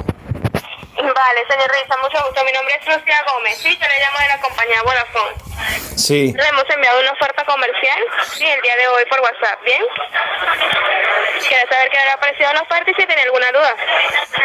Vale, 1.20 1.44
señor 1.46 1.68
Richard, 1.68 2.00
mucho 2.00 2.16
gusto. 2.24 2.44
Mi 2.46 2.52
nombre 2.52 2.74
es 2.80 2.86
Lucía 2.86 3.20
Gómez. 3.28 3.58
Sí, 3.58 3.68
yo 3.76 3.86
le 3.86 4.00
llamo 4.00 4.18
de 4.20 4.28
la 4.28 4.40
compañía 4.40 4.82
Vodafone. 4.82 5.36
Sí. 5.94 6.32
Le 6.32 6.48
hemos 6.48 6.64
enviado 6.70 6.98
una 6.98 7.12
oferta 7.12 7.44
comercial, 7.44 8.00
sí, 8.32 8.44
el 8.46 8.60
día 8.62 8.74
de 8.76 8.88
hoy 8.88 9.04
por 9.04 9.20
WhatsApp, 9.20 9.62
¿bien? 9.62 9.82
¿Quiere 11.46 11.68
saber 11.68 11.90
qué 11.90 11.98
le 11.98 12.10
ha 12.10 12.16
parecido 12.16 12.52
la 12.54 12.62
oferta 12.62 12.90
y 12.90 12.94
si 12.94 13.06
tiene 13.06 13.22
alguna 13.22 13.52
duda? 13.52 13.76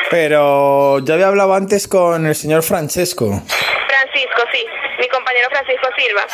Pero 0.10 1.00
yo 1.00 1.14
había 1.14 1.28
hablado 1.28 1.54
antes 1.54 1.88
con 1.88 2.28
el 2.28 2.36
señor 2.36 2.62
Francesco. 2.62 3.42
Francisco, 3.88 4.44
sí. 4.52 4.66
Mi 5.00 5.08
compañero 5.08 5.48
Francisco 5.50 5.88
Silva. 5.96 6.26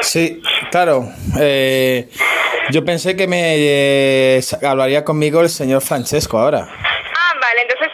Sí, 0.00 0.42
claro. 0.70 1.04
Eh, 1.38 2.08
yo 2.70 2.82
pensé 2.86 3.16
que 3.16 3.26
me 3.26 3.54
eh, 3.56 4.40
hablaría 4.66 5.04
conmigo 5.04 5.42
el 5.42 5.50
señor 5.50 5.82
Francesco 5.82 6.38
ahora. 6.38 6.68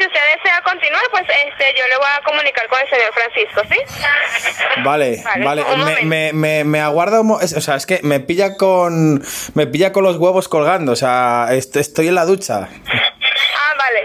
Si 0.05 0.09
usted 0.09 0.21
desea 0.37 0.61
continuar, 0.63 1.03
pues 1.11 1.23
este, 1.23 1.65
yo 1.79 1.87
le 1.89 1.97
voy 1.97 2.07
a 2.07 2.23
comunicar 2.25 2.69
con 2.69 2.79
el 2.79 2.89
señor 2.91 3.13
Francisco, 3.15 3.63
¿sí? 3.71 4.83
Vale, 4.85 5.23
Vale, 5.43 5.63
vale. 5.63 5.85
Me, 5.85 6.03
me, 6.05 6.33
me, 6.35 6.65
me 6.65 6.81
aguarda 6.81 7.21
un 7.23 7.31
O 7.31 7.39
sea, 7.47 7.77
es 7.77 7.87
que 7.87 8.01
me 8.03 8.21
pilla 8.21 8.57
con. 8.57 9.25
Me 9.55 9.67
pilla 9.67 9.93
con 9.93 10.05
los 10.05 10.17
huevos 10.17 10.49
colgando. 10.49 10.93
O 10.93 10.97
sea, 10.97 11.49
est- 11.53 11.77
estoy 11.77 12.09
en 12.09 12.17
la 12.17 12.27
ducha. 12.27 12.69
Ah, 12.69 13.75
vale. 13.79 14.01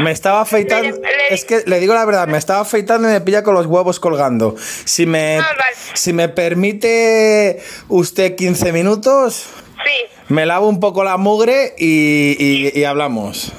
Me 0.00 0.12
estaba 0.12 0.42
afeitando. 0.42 0.96
Le- 1.00 1.00
le- 1.02 1.34
Es 1.34 1.44
que 1.44 1.62
le 1.66 1.80
digo 1.80 1.94
la 1.94 2.04
verdad, 2.04 2.28
me 2.28 2.38
estaba 2.38 2.60
afeitando 2.60 3.08
y 3.08 3.12
me 3.12 3.20
pilla 3.20 3.42
con 3.42 3.54
los 3.54 3.66
huevos 3.66 3.98
colgando. 3.98 4.54
Si 4.84 5.04
me, 5.06 5.38
Ah, 5.38 5.42
vale. 5.58 5.76
si 5.94 6.12
me 6.12 6.28
permite 6.28 7.60
usted 7.88 8.36
15 8.36 8.72
minutos, 8.72 9.48
Sí, 9.84 10.06
me 10.28 10.44
lavo 10.46 10.68
un 10.68 10.78
poco 10.80 11.02
la 11.02 11.16
mugre 11.16 11.74
y, 11.78 12.36
y- 12.38 12.78
y 12.78 12.84
hablamos. 12.84 13.52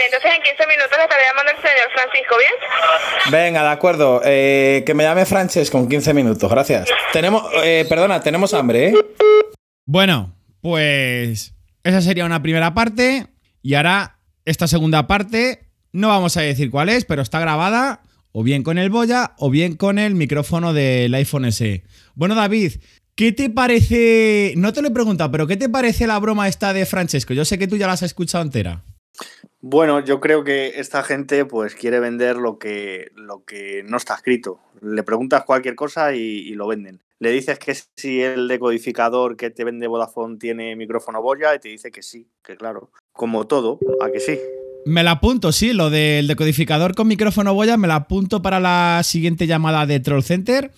Vale. 0.00 0.06
Entonces 0.06 0.30
en 0.36 0.42
15 0.42 0.66
minutos 0.66 0.96
le 0.96 1.02
estaré 1.02 1.22
llamando 1.24 1.52
el 1.52 1.56
señor 1.56 1.90
Francisco, 1.92 2.36
¿bien? 2.38 3.30
Venga, 3.30 3.62
de 3.62 3.68
acuerdo. 3.68 4.20
Eh, 4.24 4.82
que 4.86 4.94
me 4.94 5.04
llame 5.04 5.26
Frances 5.26 5.70
con 5.70 5.88
15 5.88 6.14
minutos, 6.14 6.50
gracias. 6.50 6.88
Tenemos, 7.12 7.44
eh, 7.62 7.86
perdona, 7.88 8.20
tenemos 8.20 8.54
hambre, 8.54 8.88
¿eh? 8.88 8.94
Bueno, 9.86 10.34
pues 10.60 11.54
esa 11.84 12.00
sería 12.00 12.24
una 12.24 12.42
primera 12.42 12.74
parte. 12.74 13.26
Y 13.62 13.74
ahora, 13.74 14.18
esta 14.44 14.66
segunda 14.66 15.06
parte, 15.06 15.64
no 15.92 16.08
vamos 16.08 16.36
a 16.36 16.42
decir 16.42 16.70
cuál 16.70 16.88
es, 16.88 17.04
pero 17.04 17.22
está 17.22 17.40
grabada 17.40 18.02
o 18.32 18.42
bien 18.42 18.62
con 18.62 18.78
el 18.78 18.90
Boya 18.90 19.32
o 19.38 19.50
bien 19.50 19.76
con 19.76 19.98
el 19.98 20.14
micrófono 20.14 20.72
del 20.72 21.12
iPhone 21.14 21.50
SE. 21.52 21.82
Bueno, 22.14 22.34
David, 22.34 22.74
¿qué 23.16 23.32
te 23.32 23.50
parece? 23.50 24.54
No 24.56 24.72
te 24.72 24.82
lo 24.82 24.88
he 24.88 24.92
preguntado, 24.92 25.30
pero 25.30 25.46
¿qué 25.46 25.56
te 25.56 25.68
parece 25.68 26.06
la 26.06 26.18
broma 26.18 26.48
esta 26.48 26.72
de 26.72 26.86
Francesco? 26.86 27.34
Yo 27.34 27.44
sé 27.44 27.58
que 27.58 27.66
tú 27.66 27.76
ya 27.76 27.86
la 27.86 27.94
has 27.94 28.02
escuchado 28.02 28.44
entera. 28.44 28.82
Bueno, 29.60 30.00
yo 30.00 30.20
creo 30.20 30.42
que 30.44 30.80
esta 30.80 31.02
gente 31.02 31.44
pues 31.44 31.74
quiere 31.74 32.00
vender 32.00 32.36
lo 32.36 32.58
que, 32.58 33.10
lo 33.14 33.44
que 33.44 33.82
no 33.86 33.96
está 33.96 34.14
escrito. 34.14 34.60
Le 34.80 35.02
preguntas 35.02 35.44
cualquier 35.44 35.74
cosa 35.74 36.14
y, 36.14 36.20
y 36.20 36.54
lo 36.54 36.66
venden. 36.66 37.02
Le 37.18 37.30
dices 37.30 37.58
que 37.58 37.76
si 37.96 38.22
el 38.22 38.48
decodificador 38.48 39.36
que 39.36 39.50
te 39.50 39.64
vende 39.64 39.86
Vodafone 39.86 40.38
tiene 40.38 40.74
micrófono 40.76 41.20
boya 41.20 41.54
y 41.54 41.58
te 41.58 41.68
dice 41.68 41.90
que 41.90 42.02
sí, 42.02 42.26
que 42.42 42.56
claro. 42.56 42.90
Como 43.12 43.46
todo, 43.46 43.78
a 44.00 44.10
que 44.10 44.20
sí. 44.20 44.38
Me 44.86 45.02
la 45.02 45.12
apunto, 45.12 45.52
sí, 45.52 45.74
lo 45.74 45.90
del 45.90 46.26
decodificador 46.26 46.94
con 46.94 47.06
micrófono 47.06 47.52
Boya, 47.52 47.76
me 47.76 47.86
la 47.86 47.96
apunto 47.96 48.40
para 48.40 48.60
la 48.60 49.02
siguiente 49.04 49.46
llamada 49.46 49.84
de 49.84 50.00
Troll 50.00 50.22
Center. 50.22 50.72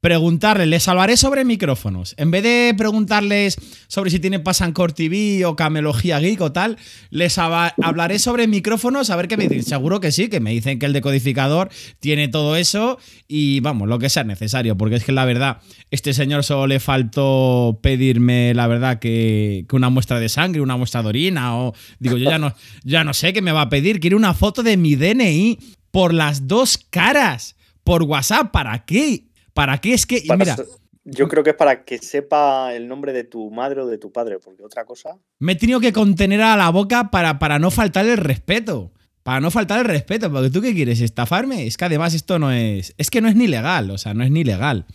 Preguntarle, 0.00 0.66
les 0.66 0.86
hablaré 0.86 1.16
sobre 1.16 1.44
micrófonos. 1.44 2.14
En 2.18 2.30
vez 2.30 2.44
de 2.44 2.72
preguntarles 2.78 3.56
sobre 3.88 4.10
si 4.10 4.20
tienen 4.20 4.44
Pasancore 4.44 4.92
TV 4.92 5.44
o 5.44 5.56
Camelogía 5.56 6.20
Geek 6.20 6.40
o 6.40 6.52
tal, 6.52 6.76
les 7.10 7.36
hablaré 7.36 8.20
sobre 8.20 8.46
micrófonos, 8.46 9.10
a 9.10 9.16
ver 9.16 9.26
qué 9.26 9.36
me 9.36 9.48
dicen. 9.48 9.64
Seguro 9.64 9.98
que 9.98 10.12
sí, 10.12 10.28
que 10.28 10.38
me 10.38 10.52
dicen 10.52 10.78
que 10.78 10.86
el 10.86 10.92
decodificador 10.92 11.68
tiene 11.98 12.28
todo 12.28 12.54
eso 12.54 12.98
y 13.26 13.58
vamos, 13.58 13.88
lo 13.88 13.98
que 13.98 14.08
sea 14.08 14.22
necesario, 14.22 14.76
porque 14.78 14.94
es 14.96 15.04
que 15.04 15.10
la 15.10 15.24
verdad, 15.24 15.58
este 15.90 16.14
señor 16.14 16.44
solo 16.44 16.68
le 16.68 16.78
faltó 16.78 17.80
pedirme, 17.82 18.54
la 18.54 18.68
verdad, 18.68 19.00
que, 19.00 19.66
una 19.72 19.90
muestra 19.90 20.20
de 20.20 20.28
sangre, 20.28 20.60
una 20.60 20.76
muestra 20.76 21.02
de 21.02 21.08
orina 21.08 21.56
o... 21.56 21.74
Digo, 21.98 22.16
yo 22.16 22.30
ya 22.30 22.38
no, 22.38 22.54
ya 22.84 23.02
no 23.02 23.14
sé 23.14 23.32
qué 23.32 23.42
me 23.42 23.52
va 23.52 23.62
a 23.62 23.68
pedir, 23.68 23.98
quiere 23.98 24.14
una 24.14 24.34
foto 24.34 24.62
de 24.62 24.76
mi 24.76 24.94
DNI 24.94 25.58
por 25.90 26.14
las 26.14 26.46
dos 26.46 26.78
caras, 26.90 27.56
por 27.82 28.04
WhatsApp, 28.04 28.52
¿para 28.52 28.84
qué? 28.84 29.24
¿Para 29.58 29.78
qué? 29.78 29.92
Es 29.92 30.06
que, 30.06 30.18
y 30.18 30.28
Para 30.28 30.38
mira, 30.38 30.56
yo 31.02 31.26
creo 31.26 31.42
que 31.42 31.50
es 31.50 31.56
para 31.56 31.84
que 31.84 31.98
sepa 31.98 32.72
el 32.74 32.86
nombre 32.86 33.12
de 33.12 33.24
tu 33.24 33.50
madre 33.50 33.80
o 33.80 33.88
de 33.88 33.98
tu 33.98 34.12
padre, 34.12 34.38
porque 34.38 34.62
otra 34.62 34.84
cosa. 34.84 35.18
me 35.40 35.54
he 35.54 35.56
tenido 35.56 35.80
que 35.80 35.92
contener 35.92 36.40
a 36.42 36.56
la 36.56 36.70
boca 36.70 37.10
para, 37.10 37.40
para 37.40 37.58
no 37.58 37.72
faltar 37.72 38.06
el 38.06 38.18
respeto. 38.18 38.92
Para 39.24 39.40
no 39.40 39.50
faltar 39.50 39.80
el 39.80 39.86
respeto, 39.86 40.30
porque 40.30 40.48
tú 40.48 40.62
qué 40.62 40.72
quieres, 40.74 41.00
estafarme. 41.00 41.66
Es 41.66 41.76
que 41.76 41.84
además 41.84 42.14
esto 42.14 42.38
no 42.38 42.52
es. 42.52 42.94
Es 42.98 43.10
que 43.10 43.20
no 43.20 43.26
es 43.26 43.34
ni 43.34 43.48
legal, 43.48 43.90
o 43.90 43.98
sea, 43.98 44.14
no 44.14 44.22
es 44.22 44.30
ni 44.30 44.44
legal. 44.44 44.86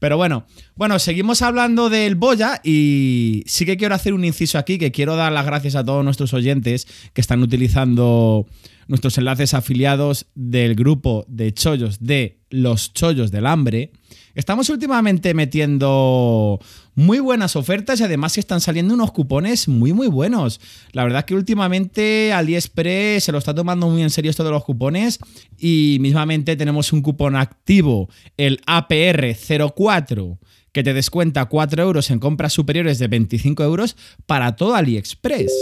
Pero 0.00 0.16
bueno, 0.16 0.46
bueno, 0.74 0.98
seguimos 0.98 1.40
hablando 1.40 1.88
del 1.88 2.16
Boya 2.16 2.60
y 2.64 3.44
sí 3.46 3.64
que 3.66 3.76
quiero 3.76 3.94
hacer 3.94 4.14
un 4.14 4.24
inciso 4.24 4.58
aquí, 4.58 4.78
que 4.78 4.90
quiero 4.90 5.14
dar 5.14 5.30
las 5.30 5.46
gracias 5.46 5.76
a 5.76 5.84
todos 5.84 6.04
nuestros 6.04 6.34
oyentes 6.34 6.88
que 7.14 7.20
están 7.20 7.40
utilizando 7.40 8.46
nuestros 8.88 9.16
enlaces 9.18 9.54
afiliados 9.54 10.26
del 10.34 10.74
grupo 10.74 11.24
de 11.28 11.54
chollos 11.54 11.98
de 12.00 12.40
los 12.50 12.92
chollos 12.92 13.30
del 13.30 13.46
hambre. 13.46 13.92
Estamos 14.38 14.70
últimamente 14.70 15.34
metiendo 15.34 16.60
muy 16.94 17.18
buenas 17.18 17.56
ofertas 17.56 17.98
y 17.98 18.04
además 18.04 18.38
están 18.38 18.60
saliendo 18.60 18.94
unos 18.94 19.10
cupones 19.10 19.66
muy 19.66 19.92
muy 19.92 20.06
buenos. 20.06 20.60
La 20.92 21.02
verdad 21.02 21.24
que 21.24 21.34
últimamente 21.34 22.32
AliExpress 22.32 23.24
se 23.24 23.32
lo 23.32 23.38
está 23.38 23.52
tomando 23.52 23.88
muy 23.88 24.00
en 24.00 24.10
serio 24.10 24.30
esto 24.30 24.44
de 24.44 24.52
los 24.52 24.62
cupones 24.62 25.18
y 25.58 25.98
mismamente 26.00 26.54
tenemos 26.54 26.92
un 26.92 27.02
cupón 27.02 27.34
activo, 27.34 28.10
el 28.36 28.60
APR04 28.64 30.38
que 30.70 30.84
te 30.84 30.94
descuenta 30.94 31.46
4 31.46 31.82
euros 31.82 32.08
en 32.12 32.20
compras 32.20 32.52
superiores 32.52 33.00
de 33.00 33.08
25 33.08 33.64
euros 33.64 33.96
para 34.26 34.54
todo 34.54 34.76
AliExpress. 34.76 35.52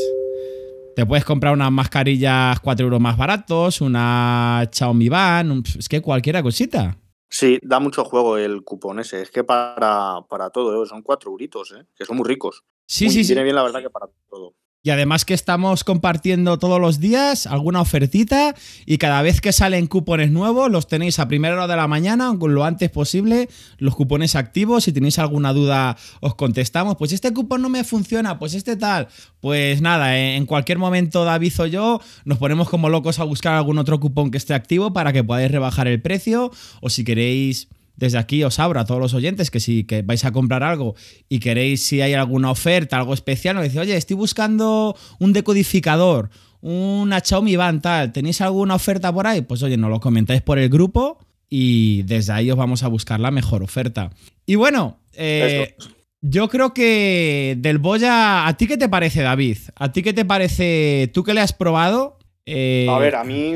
Te 0.94 1.06
puedes 1.06 1.24
comprar 1.24 1.54
unas 1.54 1.72
mascarillas 1.72 2.60
4 2.60 2.84
euros 2.84 3.00
más 3.00 3.16
baratos, 3.16 3.80
una 3.80 4.68
Xiaomi 4.70 5.08
Van, 5.08 5.62
es 5.78 5.88
que 5.88 6.02
cualquiera 6.02 6.42
cosita. 6.42 6.98
Sí, 7.28 7.58
da 7.62 7.80
mucho 7.80 8.04
juego 8.04 8.38
el 8.38 8.62
cupón 8.62 9.00
ese. 9.00 9.22
Es 9.22 9.30
que 9.30 9.44
para, 9.44 10.20
para 10.28 10.50
todo, 10.50 10.82
¿eh? 10.82 10.86
son 10.86 11.02
cuatro 11.02 11.30
euritos, 11.30 11.72
¿eh? 11.72 11.86
que 11.94 12.04
son 12.04 12.16
muy 12.16 12.26
ricos. 12.26 12.64
Sí, 12.86 13.06
Muy- 13.06 13.14
sí, 13.14 13.24
sí. 13.24 13.32
Viene 13.32 13.44
bien 13.44 13.56
la 13.56 13.62
verdad 13.62 13.82
que 13.82 13.90
para 13.90 14.06
todo. 14.30 14.54
Y 14.86 14.90
además 14.90 15.24
que 15.24 15.34
estamos 15.34 15.82
compartiendo 15.82 16.60
todos 16.60 16.80
los 16.80 17.00
días 17.00 17.48
alguna 17.48 17.80
ofertita 17.80 18.54
y 18.86 18.98
cada 18.98 19.20
vez 19.20 19.40
que 19.40 19.50
salen 19.50 19.88
cupones 19.88 20.30
nuevos 20.30 20.70
los 20.70 20.86
tenéis 20.86 21.18
a 21.18 21.26
primera 21.26 21.56
hora 21.56 21.66
de 21.66 21.74
la 21.74 21.88
mañana, 21.88 22.32
lo 22.40 22.64
antes 22.64 22.88
posible, 22.90 23.48
los 23.78 23.96
cupones 23.96 24.36
activos. 24.36 24.84
Si 24.84 24.92
tenéis 24.92 25.18
alguna 25.18 25.52
duda 25.52 25.96
os 26.20 26.36
contestamos. 26.36 26.94
Pues 26.98 27.10
este 27.10 27.32
cupón 27.32 27.62
no 27.62 27.68
me 27.68 27.82
funciona, 27.82 28.38
pues 28.38 28.54
este 28.54 28.76
tal. 28.76 29.08
Pues 29.40 29.80
nada, 29.80 30.16
eh, 30.16 30.36
en 30.36 30.46
cualquier 30.46 30.78
momento 30.78 31.24
David 31.24 31.52
o 31.58 31.66
yo 31.66 32.00
nos 32.24 32.38
ponemos 32.38 32.68
como 32.68 32.88
locos 32.88 33.18
a 33.18 33.24
buscar 33.24 33.54
algún 33.54 33.78
otro 33.78 33.98
cupón 33.98 34.30
que 34.30 34.38
esté 34.38 34.54
activo 34.54 34.92
para 34.92 35.12
que 35.12 35.24
podáis 35.24 35.50
rebajar 35.50 35.88
el 35.88 36.00
precio 36.00 36.52
o 36.80 36.90
si 36.90 37.02
queréis 37.02 37.66
desde 37.96 38.18
aquí 38.18 38.44
os 38.44 38.58
abro 38.58 38.78
a 38.80 38.84
todos 38.84 39.00
los 39.00 39.14
oyentes 39.14 39.50
que 39.50 39.60
si 39.60 39.84
que 39.84 40.02
vais 40.02 40.24
a 40.24 40.32
comprar 40.32 40.62
algo 40.62 40.94
y 41.28 41.38
queréis 41.40 41.82
si 41.82 42.00
hay 42.00 42.14
alguna 42.14 42.50
oferta, 42.50 42.98
algo 42.98 43.14
especial, 43.14 43.56
nos 43.56 43.64
dice, 43.64 43.80
oye, 43.80 43.96
estoy 43.96 44.16
buscando 44.16 44.96
un 45.18 45.32
decodificador, 45.32 46.30
una 46.60 47.20
Xiaomi 47.20 47.56
Van 47.56 47.80
tal, 47.80 48.12
¿tenéis 48.12 48.40
alguna 48.40 48.74
oferta 48.74 49.12
por 49.12 49.26
ahí? 49.26 49.42
Pues 49.42 49.62
oye, 49.62 49.76
nos 49.76 49.90
lo 49.90 50.00
comentáis 50.00 50.42
por 50.42 50.58
el 50.58 50.68
grupo 50.68 51.18
y 51.48 52.02
desde 52.02 52.32
ahí 52.32 52.50
os 52.50 52.56
vamos 52.56 52.82
a 52.82 52.88
buscar 52.88 53.20
la 53.20 53.30
mejor 53.30 53.62
oferta. 53.62 54.10
Y 54.46 54.56
bueno, 54.56 54.98
eh, 55.14 55.74
yo 56.20 56.48
creo 56.48 56.74
que 56.74 57.56
del 57.58 57.78
Boya, 57.78 58.46
¿a 58.46 58.56
ti 58.56 58.66
qué 58.66 58.76
te 58.76 58.88
parece, 58.88 59.22
David? 59.22 59.58
¿A 59.76 59.92
ti 59.92 60.02
qué 60.02 60.12
te 60.12 60.24
parece? 60.24 61.10
¿Tú 61.14 61.22
que 61.22 61.34
le 61.34 61.40
has 61.40 61.52
probado? 61.52 62.18
Eh, 62.46 62.86
A 62.90 62.98
ver, 62.98 63.16
a 63.16 63.24
mí 63.24 63.54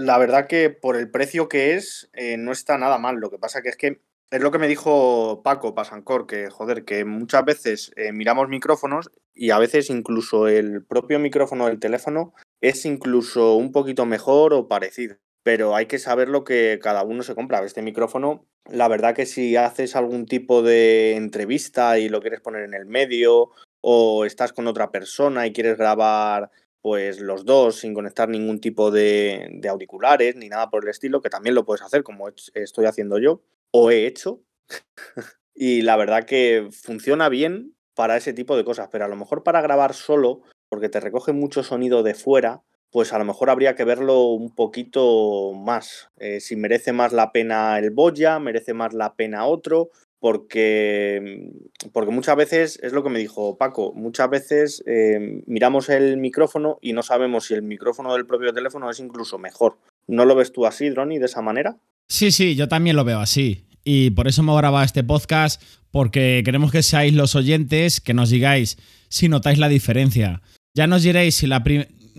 la 0.00 0.18
verdad 0.18 0.46
que 0.46 0.70
por 0.70 0.96
el 0.96 1.10
precio 1.10 1.48
que 1.48 1.74
es, 1.74 2.10
eh, 2.12 2.36
no 2.36 2.52
está 2.52 2.78
nada 2.78 2.98
mal. 2.98 3.16
Lo 3.16 3.30
que 3.30 3.38
pasa 3.38 3.62
que 3.62 3.68
es 3.68 3.76
que 3.76 4.00
es 4.30 4.40
lo 4.40 4.50
que 4.52 4.58
me 4.58 4.68
dijo 4.68 5.42
Paco 5.42 5.74
Pasancor, 5.74 6.26
que 6.26 6.50
joder, 6.50 6.84
que 6.84 7.04
muchas 7.04 7.44
veces 7.44 7.92
eh, 7.96 8.12
miramos 8.12 8.48
micrófonos 8.48 9.10
y 9.34 9.50
a 9.50 9.58
veces 9.58 9.90
incluso 9.90 10.46
el 10.46 10.84
propio 10.84 11.18
micrófono 11.18 11.66
del 11.66 11.80
teléfono 11.80 12.32
es 12.60 12.84
incluso 12.84 13.56
un 13.56 13.72
poquito 13.72 14.06
mejor 14.06 14.54
o 14.54 14.68
parecido. 14.68 15.16
Pero 15.42 15.74
hay 15.74 15.86
que 15.86 15.98
saber 15.98 16.28
lo 16.28 16.44
que 16.44 16.78
cada 16.80 17.02
uno 17.02 17.22
se 17.22 17.34
compra. 17.34 17.64
Este 17.64 17.82
micrófono, 17.82 18.46
la 18.70 18.88
verdad 18.88 19.14
que 19.14 19.26
si 19.26 19.56
haces 19.56 19.96
algún 19.96 20.26
tipo 20.26 20.62
de 20.62 21.16
entrevista 21.16 21.98
y 21.98 22.08
lo 22.08 22.20
quieres 22.20 22.40
poner 22.40 22.62
en 22.62 22.74
el 22.74 22.86
medio 22.86 23.50
o 23.80 24.24
estás 24.24 24.52
con 24.52 24.66
otra 24.66 24.90
persona 24.90 25.46
y 25.46 25.52
quieres 25.52 25.76
grabar 25.76 26.50
pues 26.82 27.20
los 27.20 27.44
dos 27.44 27.76
sin 27.76 27.94
conectar 27.94 28.28
ningún 28.28 28.60
tipo 28.60 28.90
de, 28.90 29.48
de 29.52 29.68
auriculares 29.68 30.36
ni 30.36 30.48
nada 30.48 30.70
por 30.70 30.84
el 30.84 30.90
estilo, 30.90 31.20
que 31.20 31.30
también 31.30 31.54
lo 31.54 31.64
puedes 31.64 31.82
hacer 31.82 32.02
como 32.02 32.28
estoy 32.54 32.86
haciendo 32.86 33.18
yo 33.18 33.42
o 33.70 33.90
he 33.90 34.06
hecho. 34.06 34.40
y 35.54 35.82
la 35.82 35.96
verdad 35.96 36.24
que 36.24 36.68
funciona 36.72 37.28
bien 37.28 37.74
para 37.94 38.16
ese 38.16 38.32
tipo 38.32 38.56
de 38.56 38.64
cosas, 38.64 38.88
pero 38.90 39.04
a 39.04 39.08
lo 39.08 39.16
mejor 39.16 39.42
para 39.42 39.60
grabar 39.60 39.94
solo, 39.94 40.42
porque 40.68 40.88
te 40.88 41.00
recoge 41.00 41.32
mucho 41.32 41.62
sonido 41.62 42.02
de 42.02 42.14
fuera, 42.14 42.62
pues 42.90 43.12
a 43.12 43.18
lo 43.18 43.24
mejor 43.24 43.50
habría 43.50 43.74
que 43.74 43.84
verlo 43.84 44.28
un 44.28 44.54
poquito 44.54 45.52
más. 45.54 46.08
Eh, 46.16 46.40
si 46.40 46.56
merece 46.56 46.92
más 46.92 47.12
la 47.12 47.30
pena 47.32 47.78
el 47.78 47.90
Boya, 47.90 48.38
merece 48.38 48.74
más 48.74 48.94
la 48.94 49.14
pena 49.14 49.46
otro, 49.46 49.90
porque, 50.20 51.50
porque 51.92 52.12
muchas 52.12 52.36
veces, 52.36 52.78
es 52.82 52.92
lo 52.92 53.02
que 53.02 53.08
me 53.08 53.18
dijo 53.18 53.56
Paco, 53.56 53.92
muchas 53.94 54.28
veces 54.28 54.84
eh, 54.86 55.42
miramos 55.46 55.88
el 55.88 56.18
micrófono 56.18 56.78
y 56.82 56.92
no 56.92 57.02
sabemos 57.02 57.46
si 57.46 57.54
el 57.54 57.62
micrófono 57.62 58.12
del 58.12 58.26
propio 58.26 58.52
teléfono 58.52 58.90
es 58.90 59.00
incluso 59.00 59.38
mejor. 59.38 59.78
¿No 60.06 60.26
lo 60.26 60.34
ves 60.34 60.52
tú 60.52 60.66
así, 60.66 60.90
Droni, 60.90 61.18
de 61.18 61.26
esa 61.26 61.40
manera? 61.40 61.78
Sí, 62.06 62.30
sí, 62.32 62.54
yo 62.54 62.68
también 62.68 62.96
lo 62.96 63.04
veo 63.04 63.18
así. 63.18 63.64
Y 63.82 64.10
por 64.10 64.28
eso 64.28 64.42
hemos 64.42 64.58
grabado 64.58 64.84
este 64.84 65.02
podcast, 65.02 65.62
porque 65.90 66.42
queremos 66.44 66.70
que 66.70 66.82
seáis 66.82 67.14
los 67.14 67.34
oyentes, 67.34 68.00
que 68.00 68.12
nos 68.12 68.28
digáis 68.28 68.76
si 69.08 69.28
notáis 69.28 69.58
la 69.58 69.68
diferencia. 69.68 70.42
Ya 70.74 70.86
nos 70.86 71.02
diréis 71.02 71.36
si 71.36 71.46
la 71.46 71.64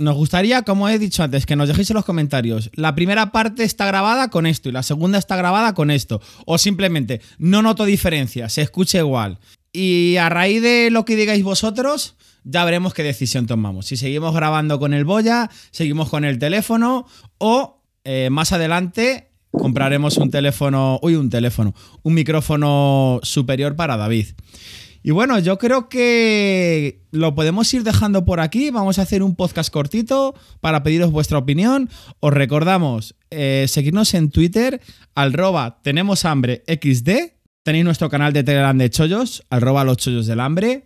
nos 0.01 0.15
gustaría, 0.15 0.63
como 0.63 0.89
he 0.89 0.99
dicho 0.99 1.23
antes, 1.23 1.45
que 1.45 1.55
nos 1.55 1.67
dejéis 1.67 1.89
en 1.91 1.95
los 1.95 2.05
comentarios. 2.05 2.69
La 2.73 2.95
primera 2.95 3.31
parte 3.31 3.63
está 3.63 3.85
grabada 3.85 4.29
con 4.29 4.45
esto 4.45 4.69
y 4.69 4.71
la 4.71 4.83
segunda 4.83 5.17
está 5.17 5.35
grabada 5.35 5.73
con 5.73 5.91
esto. 5.91 6.21
O 6.45 6.57
simplemente, 6.57 7.21
no 7.37 7.61
noto 7.61 7.85
diferencia, 7.85 8.49
se 8.49 8.61
escucha 8.61 8.97
igual. 8.97 9.39
Y 9.71 10.17
a 10.17 10.29
raíz 10.29 10.61
de 10.61 10.89
lo 10.91 11.05
que 11.05 11.15
digáis 11.15 11.43
vosotros, 11.43 12.15
ya 12.43 12.65
veremos 12.65 12.93
qué 12.93 13.03
decisión 13.03 13.47
tomamos. 13.47 13.85
Si 13.85 13.97
seguimos 13.97 14.33
grabando 14.33 14.79
con 14.79 14.93
el 14.93 15.05
Boya, 15.05 15.49
seguimos 15.71 16.09
con 16.09 16.25
el 16.25 16.39
teléfono 16.39 17.05
o 17.37 17.81
eh, 18.03 18.29
más 18.31 18.51
adelante 18.51 19.31
compraremos 19.51 20.17
un 20.17 20.31
teléfono, 20.31 20.99
uy, 21.01 21.15
un 21.15 21.29
teléfono, 21.29 21.75
un 22.03 22.13
micrófono 22.13 23.19
superior 23.23 23.75
para 23.75 23.97
David. 23.97 24.27
Y 25.03 25.11
bueno, 25.11 25.39
yo 25.39 25.57
creo 25.57 25.89
que 25.89 27.01
lo 27.11 27.33
podemos 27.33 27.73
ir 27.73 27.83
dejando 27.83 28.23
por 28.23 28.39
aquí. 28.39 28.69
Vamos 28.69 28.99
a 28.99 29.01
hacer 29.01 29.23
un 29.23 29.35
podcast 29.35 29.71
cortito 29.71 30.35
para 30.59 30.83
pediros 30.83 31.11
vuestra 31.11 31.39
opinión. 31.39 31.89
Os 32.19 32.31
recordamos 32.33 33.15
eh, 33.31 33.65
seguirnos 33.67 34.13
en 34.13 34.29
Twitter, 34.29 34.79
arroba 35.15 35.79
tenemos 35.81 36.25
hambre. 36.25 36.63
Tenéis 37.63 37.85
nuestro 37.85 38.09
canal 38.09 38.33
de 38.33 38.43
Telegram 38.43 38.75
de 38.77 38.89
Chollos, 38.89 39.43
arroba 39.49 39.83
los 39.83 39.97
chollos 39.97 40.25
del 40.25 40.39
hambre. 40.39 40.85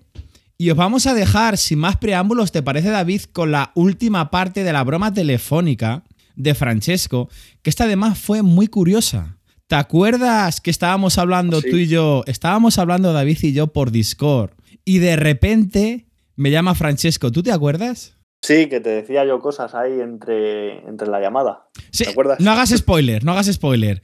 Y 0.58 0.70
os 0.70 0.78
vamos 0.78 1.06
a 1.08 1.14
dejar, 1.14 1.58
sin 1.58 1.80
más 1.80 1.98
preámbulos, 1.98 2.52
¿te 2.52 2.64
parece 2.64 2.90
David? 2.90 3.24
Con 3.34 3.52
la 3.52 3.72
última 3.76 4.30
parte 4.30 4.64
de 4.64 4.72
la 4.72 4.84
broma 4.84 5.14
telefónica 5.14 6.04
de 6.36 6.54
Francesco, 6.54 7.30
que 7.62 7.70
esta 7.70 7.86
además 7.86 8.18
fue 8.18 8.42
muy 8.42 8.68
curiosa. 8.68 9.38
¿Te 9.76 9.80
acuerdas 9.80 10.62
que 10.62 10.72
estábamos 10.72 11.18
hablando 11.18 11.60
Sí. 11.60 11.70
tú 11.70 11.76
y 11.76 11.88
yo? 11.88 12.24
Estábamos 12.28 12.80
hablando 12.80 13.12
David 13.12 13.40
y 13.42 13.52
yo 13.52 13.68
por 13.68 13.92
Discord. 13.92 14.52
Y 14.86 15.00
de 15.00 15.18
repente 15.18 16.06
me 16.38 16.50
llama 16.50 16.76
Francesco. 16.76 17.30
¿Tú 17.30 17.44
te 17.44 17.52
acuerdas? 17.52 18.18
Sí, 18.42 18.70
que 18.70 18.80
te 18.80 18.88
decía 18.92 19.26
yo 19.26 19.42
cosas 19.42 19.76
ahí 19.76 20.00
entre, 20.00 20.78
entre 20.88 21.10
la 21.10 21.20
llamada. 21.20 21.68
Sí, 21.92 22.06
¿Te 22.06 22.12
acuerdas? 22.12 22.40
No 22.40 22.52
hagas 22.52 22.70
spoiler, 22.70 23.26
no 23.26 23.34
hagas 23.34 23.48
spoiler. 23.52 24.02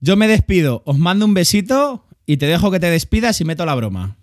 Yo 0.00 0.18
me 0.18 0.28
despido, 0.28 0.82
os 0.84 0.98
mando 0.98 1.24
un 1.24 1.32
besito 1.32 2.04
y 2.26 2.36
te 2.36 2.44
dejo 2.44 2.70
que 2.70 2.78
te 2.78 2.90
despidas 2.90 3.40
y 3.40 3.46
meto 3.46 3.64
la 3.64 3.76
broma. 3.76 4.18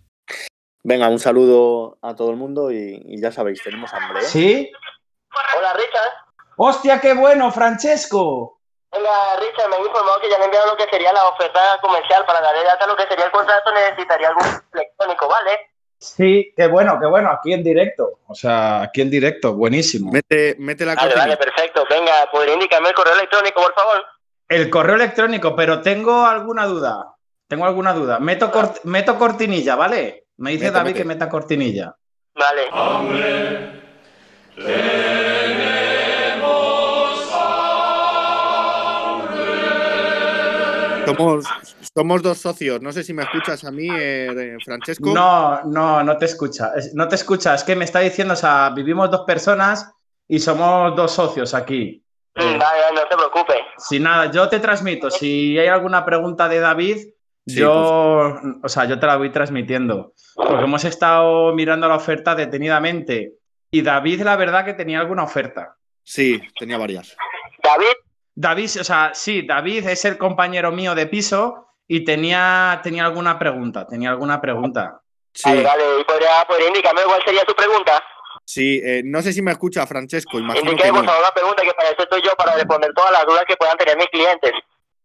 Venga, 0.84 1.10
un 1.10 1.17
saludo 1.17 1.98
a 2.04 2.15
todo 2.15 2.30
el 2.30 2.38
mundo 2.38 2.71
y, 2.71 3.02
y 3.08 3.19
ya 3.19 3.32
sabéis, 3.32 3.60
tenemos 3.63 3.91
hambre. 3.91 4.21
¿eh? 4.21 4.28
¿Sí? 4.28 4.69
Hola, 5.58 5.74
Richard. 5.74 6.45
¡Hostia, 6.58 7.02
qué 7.02 7.15
bueno, 7.15 7.52
Francesco! 7.52 8.62
Hola, 8.91 9.36
Richard, 9.39 9.69
me 9.69 9.76
han 9.76 9.82
informado 9.86 10.19
que 10.21 10.30
ya 10.30 10.38
me 10.38 10.45
enviaron 10.45 10.69
lo 10.69 10.78
que 10.78 10.89
sería 10.89 11.12
la 11.12 11.28
oferta 11.28 11.60
comercial 11.82 12.26
para 12.26 12.39
darle 12.41 12.63
data 12.63 12.88
lo 12.88 12.95
que 12.95 13.08
sería 13.08 13.26
el 13.26 13.32
contrato. 13.32 13.71
Necesitaría 13.74 14.30
algún 14.30 14.45
electrónico, 14.74 15.28
¿vale? 15.28 15.52
Sí, 15.98 16.54
qué 16.56 16.67
bueno, 16.67 16.98
qué 17.00 17.08
bueno, 17.08 17.30
aquí 17.32 17.52
en 17.54 17.63
directo. 17.63 18.19
O 18.28 18.36
sea, 18.36 18.84
aquí 18.84 19.02
en 19.02 19.10
directo, 19.10 19.54
buenísimo. 19.54 20.12
Mete, 20.12 20.56
mete 20.60 20.86
la 20.86 20.95
Vale, 20.95 21.08
cortina. 21.13 21.24
vale, 21.26 21.38
perfecto. 21.38 21.86
Venga, 21.89 22.30
¿podría 22.32 22.54
indicarme 22.54 22.89
el 22.89 22.95
correo 22.95 23.13
electrónico, 23.15 23.62
por 23.62 23.74
favor? 23.74 24.04
El 24.48 24.69
correo 24.69 24.95
electrónico, 24.95 25.56
pero 25.56 25.82
tengo 25.82 26.26
alguna 26.26 26.65
duda. 26.65 27.15
Tengo 27.48 27.65
alguna 27.65 27.93
duda. 27.93 28.19
Meto, 28.19 28.52
cort- 28.52 28.82
meto 28.84 29.17
cortinilla, 29.17 29.76
¿vale? 29.76 30.28
Me 30.38 30.52
dice 30.52 30.65
Mete, 30.65 30.74
David 30.78 30.88
mete. 30.91 31.00
que 31.00 31.06
meta 31.06 31.30
cortinilla. 31.30 31.95
Vale. 32.36 32.69
Somos, 41.17 41.45
somos 41.95 42.21
dos 42.21 42.38
socios. 42.38 42.82
No 42.82 42.91
sé 42.91 43.04
si 43.04 43.13
me 43.13 43.23
escuchas 43.23 43.63
a 43.63 43.71
mí, 43.71 43.88
eh, 43.91 44.58
Francesco. 44.63 45.13
No, 45.13 45.63
no, 45.63 46.04
no 46.04 46.17
te 46.17 46.25
escucha. 46.25 46.71
Es- 46.75 46.93
No 46.93 47.08
te 47.08 47.15
escucha. 47.15 47.56
Es 47.56 47.63
que 47.63 47.75
me 47.75 47.86
está 47.86 47.99
diciendo, 47.99 48.34
o 48.34 48.38
sea, 48.38 48.69
vivimos 48.75 49.10
dos 49.12 49.21
personas 49.25 49.91
y 50.28 50.39
somos 50.39 50.95
dos 50.95 51.12
socios 51.12 51.54
aquí. 51.54 52.01
Vale, 52.36 52.58
vale, 52.58 52.78
no 52.93 53.01
se 53.01 53.15
preocupe. 53.15 53.54
Si 53.78 53.99
nada, 53.99 54.30
yo 54.32 54.49
te 54.49 54.60
transmito. 54.60 55.10
Si 55.10 55.58
hay 55.58 55.67
alguna 55.67 56.04
pregunta 56.06 56.47
de 56.49 56.60
David, 56.60 56.97
Sí, 57.47 57.60
yo, 57.60 58.34
o 58.63 58.67
sea, 58.67 58.86
yo 58.86 58.99
te 58.99 59.06
la 59.06 59.17
voy 59.17 59.32
transmitiendo. 59.32 60.13
Porque 60.36 60.63
hemos 60.63 60.84
estado 60.84 61.54
mirando 61.54 61.88
la 61.88 61.95
oferta 61.95 62.34
detenidamente. 62.34 63.34
Y 63.69 63.84
David, 63.84 64.23
la 64.23 64.36
verdad, 64.36 64.65
que 64.65 64.73
tenía 64.73 64.99
alguna 64.99 65.23
oferta. 65.23 65.75
Sí, 66.04 66.41
tenía 66.58 66.78
varias. 66.80 67.15
David, 67.62 67.93
David, 68.36 68.69
o 68.82 68.84
sea, 68.84 69.12
sí, 69.13 69.43
David 69.48 69.88
es 69.88 70.04
el 70.06 70.17
compañero 70.17 70.71
mío 70.71 70.93
de 70.93 71.08
piso 71.08 71.67
y 71.88 72.04
tenía, 72.04 72.82
tenía 72.84 73.06
alguna 73.06 73.39
pregunta. 73.39 73.88
Tenía 73.88 74.10
alguna 74.10 74.41
pregunta. 74.41 75.02
Sí, 75.34 75.50
vale, 75.50 75.63
vale. 75.63 75.84
¿Y 76.02 76.04
podría, 76.04 76.45
podría 76.48 76.67
indicarme 76.67 77.02
cuál 77.06 77.21
sería 77.26 77.41
su 77.48 77.56
pregunta? 77.56 78.04
sí. 78.45 78.80
eh, 78.84 79.02
no 79.04 79.21
sé 79.21 79.34
si 79.34 79.41
me 79.41 79.52
escucha, 79.52 79.88
Francesco. 79.88 80.38
Imagino 80.38 80.65
que 80.65 80.71
Indíqueme, 80.71 80.91
por 81.00 81.06
no. 81.06 81.08
favor, 81.12 81.24
la 81.24 81.34
pregunta 81.34 81.63
que 81.63 81.71
para 81.74 81.89
eso 81.89 82.04
estoy 82.04 82.21
yo, 82.24 82.32
para 82.38 82.56
responder 82.56 82.91
todas 82.93 83.12
las 83.12 83.26
dudas 83.26 83.43
que 83.48 83.56
puedan 83.58 83.78
tener 83.78 83.98
mis 83.98 84.08
clientes. 84.08 84.52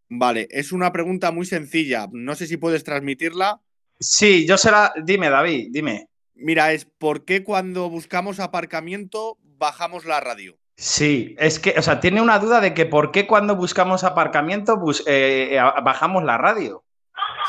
Vale, 0.08 0.48
es 0.50 0.72
una 0.72 0.92
pregunta 0.92 1.30
muy 1.30 1.46
sencilla. 1.46 2.06
No 2.10 2.34
sé 2.34 2.46
si 2.46 2.56
puedes 2.56 2.84
transmitirla. 2.84 3.60
Sí, 3.98 4.46
yo 4.46 4.58
se 4.58 4.70
la. 4.70 4.92
Dime, 5.04 5.30
David, 5.30 5.68
dime. 5.70 6.08
Mira, 6.34 6.72
es 6.72 6.84
¿por 6.86 7.24
qué 7.24 7.44
cuando 7.44 7.88
buscamos 7.88 8.40
aparcamiento 8.40 9.36
bajamos 9.42 10.04
la 10.04 10.20
radio? 10.20 10.58
Sí, 10.80 11.36
es 11.38 11.58
que, 11.60 11.74
o 11.78 11.82
sea, 11.82 12.00
tiene 12.00 12.22
una 12.22 12.38
duda 12.38 12.58
de 12.60 12.72
que 12.72 12.86
por 12.86 13.12
qué 13.12 13.26
cuando 13.26 13.54
buscamos 13.54 14.02
aparcamiento 14.02 14.78
bus- 14.78 15.04
eh, 15.06 15.48
eh, 15.58 15.62
bajamos 15.82 16.24
la 16.24 16.38
radio. 16.38 16.82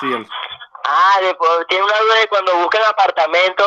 Sí, 0.01 0.07
el- 0.11 0.27
Ah, 0.83 1.21
de- 1.21 1.33
pues, 1.35 1.49
tiene 1.69 1.85
una 1.85 1.97
duda 1.97 2.15
de 2.19 2.27
cuando 2.27 2.55
buscan 2.57 2.81
apartamento, 2.89 3.63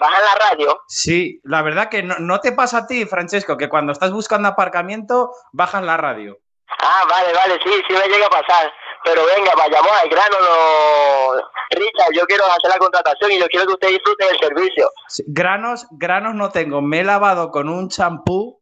bajan 0.00 0.22
la 0.22 0.50
radio. 0.50 0.80
Sí, 0.86 1.40
la 1.44 1.62
verdad 1.62 1.88
que 1.88 2.02
no, 2.02 2.16
no 2.18 2.40
te 2.40 2.52
pasa 2.52 2.78
a 2.78 2.86
ti, 2.86 3.06
Francesco, 3.06 3.56
que 3.56 3.70
cuando 3.70 3.92
estás 3.92 4.10
buscando 4.12 4.48
aparcamiento 4.48 5.32
bajas 5.52 5.82
la 5.82 5.96
radio. 5.96 6.36
Ah, 6.80 7.04
vale, 7.08 7.32
vale, 7.32 7.58
sí, 7.64 7.70
sí 7.88 7.94
me 7.94 8.06
llega 8.12 8.26
a 8.26 8.30
pasar. 8.30 8.70
Pero 9.04 9.22
venga, 9.34 9.52
vayamos 9.56 9.92
al 9.92 10.08
grano. 10.10 10.36
Lo... 10.40 11.36
Richard, 11.70 12.12
yo 12.12 12.26
quiero 12.26 12.44
hacer 12.44 12.68
la 12.70 12.78
contratación 12.78 13.32
y 13.32 13.38
yo 13.38 13.46
quiero 13.46 13.66
que 13.66 13.72
usted 13.74 13.88
disfrute 13.88 14.26
del 14.26 14.38
servicio. 14.38 14.90
Sí, 15.08 15.22
Granos, 15.28 15.86
granos 15.92 16.34
no 16.34 16.50
tengo. 16.50 16.82
Me 16.82 17.00
he 17.00 17.04
lavado 17.04 17.50
con 17.50 17.68
un 17.70 17.88
champú 17.88 18.57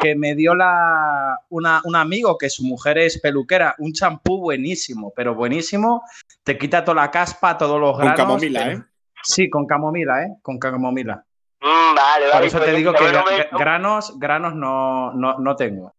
que 0.00 0.14
me 0.16 0.34
dio 0.34 0.54
la, 0.54 1.38
una- 1.50 1.80
un 1.84 1.94
amigo 1.96 2.36
que 2.38 2.48
su 2.50 2.64
mujer 2.64 2.98
es 2.98 3.20
peluquera. 3.20 3.74
Un 3.78 3.92
champú 3.92 4.38
buenísimo, 4.40 5.12
pero 5.14 5.34
buenísimo. 5.34 6.02
Te 6.42 6.56
quita 6.58 6.82
toda 6.84 7.02
la 7.02 7.10
caspa, 7.10 7.56
todos 7.58 7.78
los 7.80 7.92
Con 7.92 8.00
granos. 8.00 8.16
camomila, 8.16 8.64
pero- 8.64 8.78
¿eh? 8.78 8.84
Sí, 9.22 9.50
con 9.50 9.66
camomila, 9.66 10.22
¿eh? 10.24 10.28
Con 10.42 10.58
camomila. 10.58 11.22
Mm, 11.60 11.94
vale, 11.94 12.26
vale. 12.26 12.32
Por 12.32 12.44
eso 12.44 12.58
te 12.58 12.64
pues, 12.64 12.76
digo 12.76 12.92
que 12.94 13.02
bueno, 13.02 13.22
me- 13.28 13.58
granos, 13.58 14.18
granos 14.18 14.54
no, 14.54 15.12
no, 15.12 15.38
no 15.38 15.56
tengo. 15.56 15.92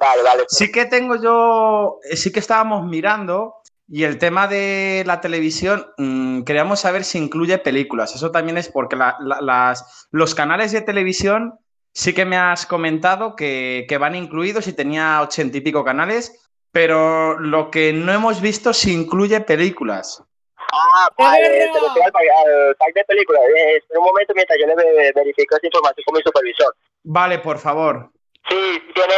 Vale, 0.00 0.22
vale. 0.22 0.44
Sí 0.48 0.72
que 0.72 0.86
tengo 0.86 1.16
yo, 1.16 1.98
eh, 2.10 2.16
sí 2.16 2.32
que 2.32 2.40
estábamos 2.40 2.86
mirando 2.86 3.56
y 3.86 4.04
el 4.04 4.16
tema 4.18 4.46
de 4.48 5.02
la 5.06 5.20
televisión, 5.20 5.84
mm, 5.98 6.42
queríamos 6.44 6.80
saber 6.80 7.04
si 7.04 7.18
incluye 7.18 7.58
películas. 7.58 8.14
Eso 8.14 8.30
también 8.30 8.56
es 8.56 8.68
porque 8.70 8.96
la- 8.96 9.16
la- 9.20 9.40
las, 9.42 10.08
los 10.10 10.34
canales 10.34 10.72
de 10.72 10.80
televisión 10.80 11.58
sí 11.92 12.12
que 12.14 12.24
me 12.24 12.36
has 12.36 12.66
comentado 12.66 13.36
que, 13.36 13.86
que 13.88 13.98
van 13.98 14.14
incluidos 14.14 14.66
y 14.68 14.72
tenía 14.72 15.20
ochenta 15.22 15.58
y 15.58 15.60
pico 15.60 15.84
canales, 15.84 16.50
pero 16.72 17.38
lo 17.38 17.70
que 17.70 17.92
no 17.92 18.12
hemos 18.12 18.40
visto 18.40 18.72
si 18.72 18.92
incluye 18.92 19.40
películas. 19.40 20.22
Ah, 20.72 21.08
vale, 21.18 21.44
se 21.44 21.50
refiere 21.50 21.80
al, 22.04 22.06
al 22.06 22.76
pack 22.76 22.94
de 22.94 23.04
películas. 23.04 23.42
Eh, 23.56 23.76
espera 23.78 23.98
un 24.00 24.06
momento 24.06 24.32
mientras 24.34 24.58
yo 24.60 24.66
le 24.68 24.76
ve- 24.76 25.12
verifico 25.14 25.56
esa 25.56 25.66
información 25.66 26.04
con 26.04 26.14
mi 26.14 26.22
supervisor. 26.22 26.76
Vale, 27.02 27.38
por 27.40 27.58
favor. 27.58 28.10
Sí, 28.48 28.82
tiene, 28.94 29.14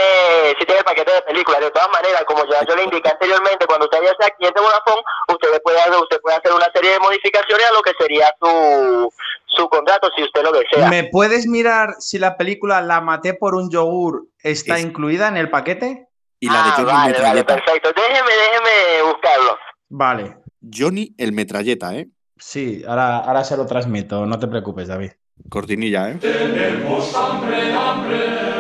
sí 0.58 0.64
tiene 0.66 0.80
el 0.80 0.84
paquete 0.84 1.12
de 1.12 1.22
películas. 1.22 1.60
De 1.60 1.70
todas 1.70 1.88
maneras, 1.90 2.22
como 2.26 2.44
ya 2.50 2.64
yo 2.66 2.74
le 2.76 2.84
indiqué 2.84 3.08
anteriormente, 3.08 3.66
cuando 3.66 3.86
usted 3.86 3.98
ya 4.02 4.14
sea 4.18 4.34
cliente 4.36 4.60
de 4.60 4.66
Vodafone, 4.66 5.02
usted 5.28 5.62
puede, 5.62 5.78
usted 6.00 6.20
puede 6.20 6.36
hacer 6.36 6.52
una 6.52 6.66
serie 6.74 6.90
de 6.92 6.98
modificaciones 6.98 7.66
a 7.66 7.72
lo 7.72 7.82
que 7.82 7.92
sería 7.98 8.34
su, 8.40 9.12
su 9.46 9.68
contrato, 9.68 10.10
si 10.16 10.22
usted 10.24 10.42
lo 10.42 10.52
desea. 10.52 10.88
¿Me 10.90 11.04
puedes 11.04 11.46
mirar 11.46 11.94
si 12.00 12.18
la 12.18 12.36
película 12.36 12.80
La 12.82 13.00
maté 13.00 13.32
por 13.34 13.54
un 13.54 13.70
yogur 13.70 14.26
está 14.42 14.76
Es- 14.76 14.84
incluida 14.84 15.28
en 15.28 15.36
el 15.36 15.48
paquete? 15.50 16.08
Y 16.40 16.46
la 16.50 16.54
de 16.64 16.68
ah, 16.70 16.74
Johnny 16.76 16.86
vale, 16.92 16.96
vale, 16.98 17.12
Metralleta. 17.12 17.54
perfecto. 17.54 17.92
Déjeme, 17.94 18.30
déjeme 18.32 19.02
buscarlo. 19.12 19.58
Vale. 19.88 20.36
Johnny 20.60 21.14
el 21.16 21.32
Metralleta, 21.32 21.94
¿eh? 21.94 22.08
Sí, 22.36 22.82
ahora, 22.88 23.18
ahora 23.18 23.44
se 23.44 23.56
lo 23.56 23.64
transmito, 23.66 24.26
no 24.26 24.38
te 24.40 24.48
preocupes, 24.48 24.88
David. 24.88 25.12
Cortinilla, 25.48 26.10
¿eh? 26.10 26.18
Tenemos 26.20 27.14
hambre, 27.14 27.72
hambre, 27.72 28.51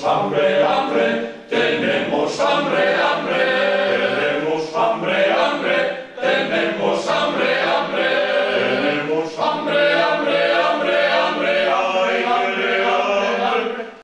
sombre 0.00 0.64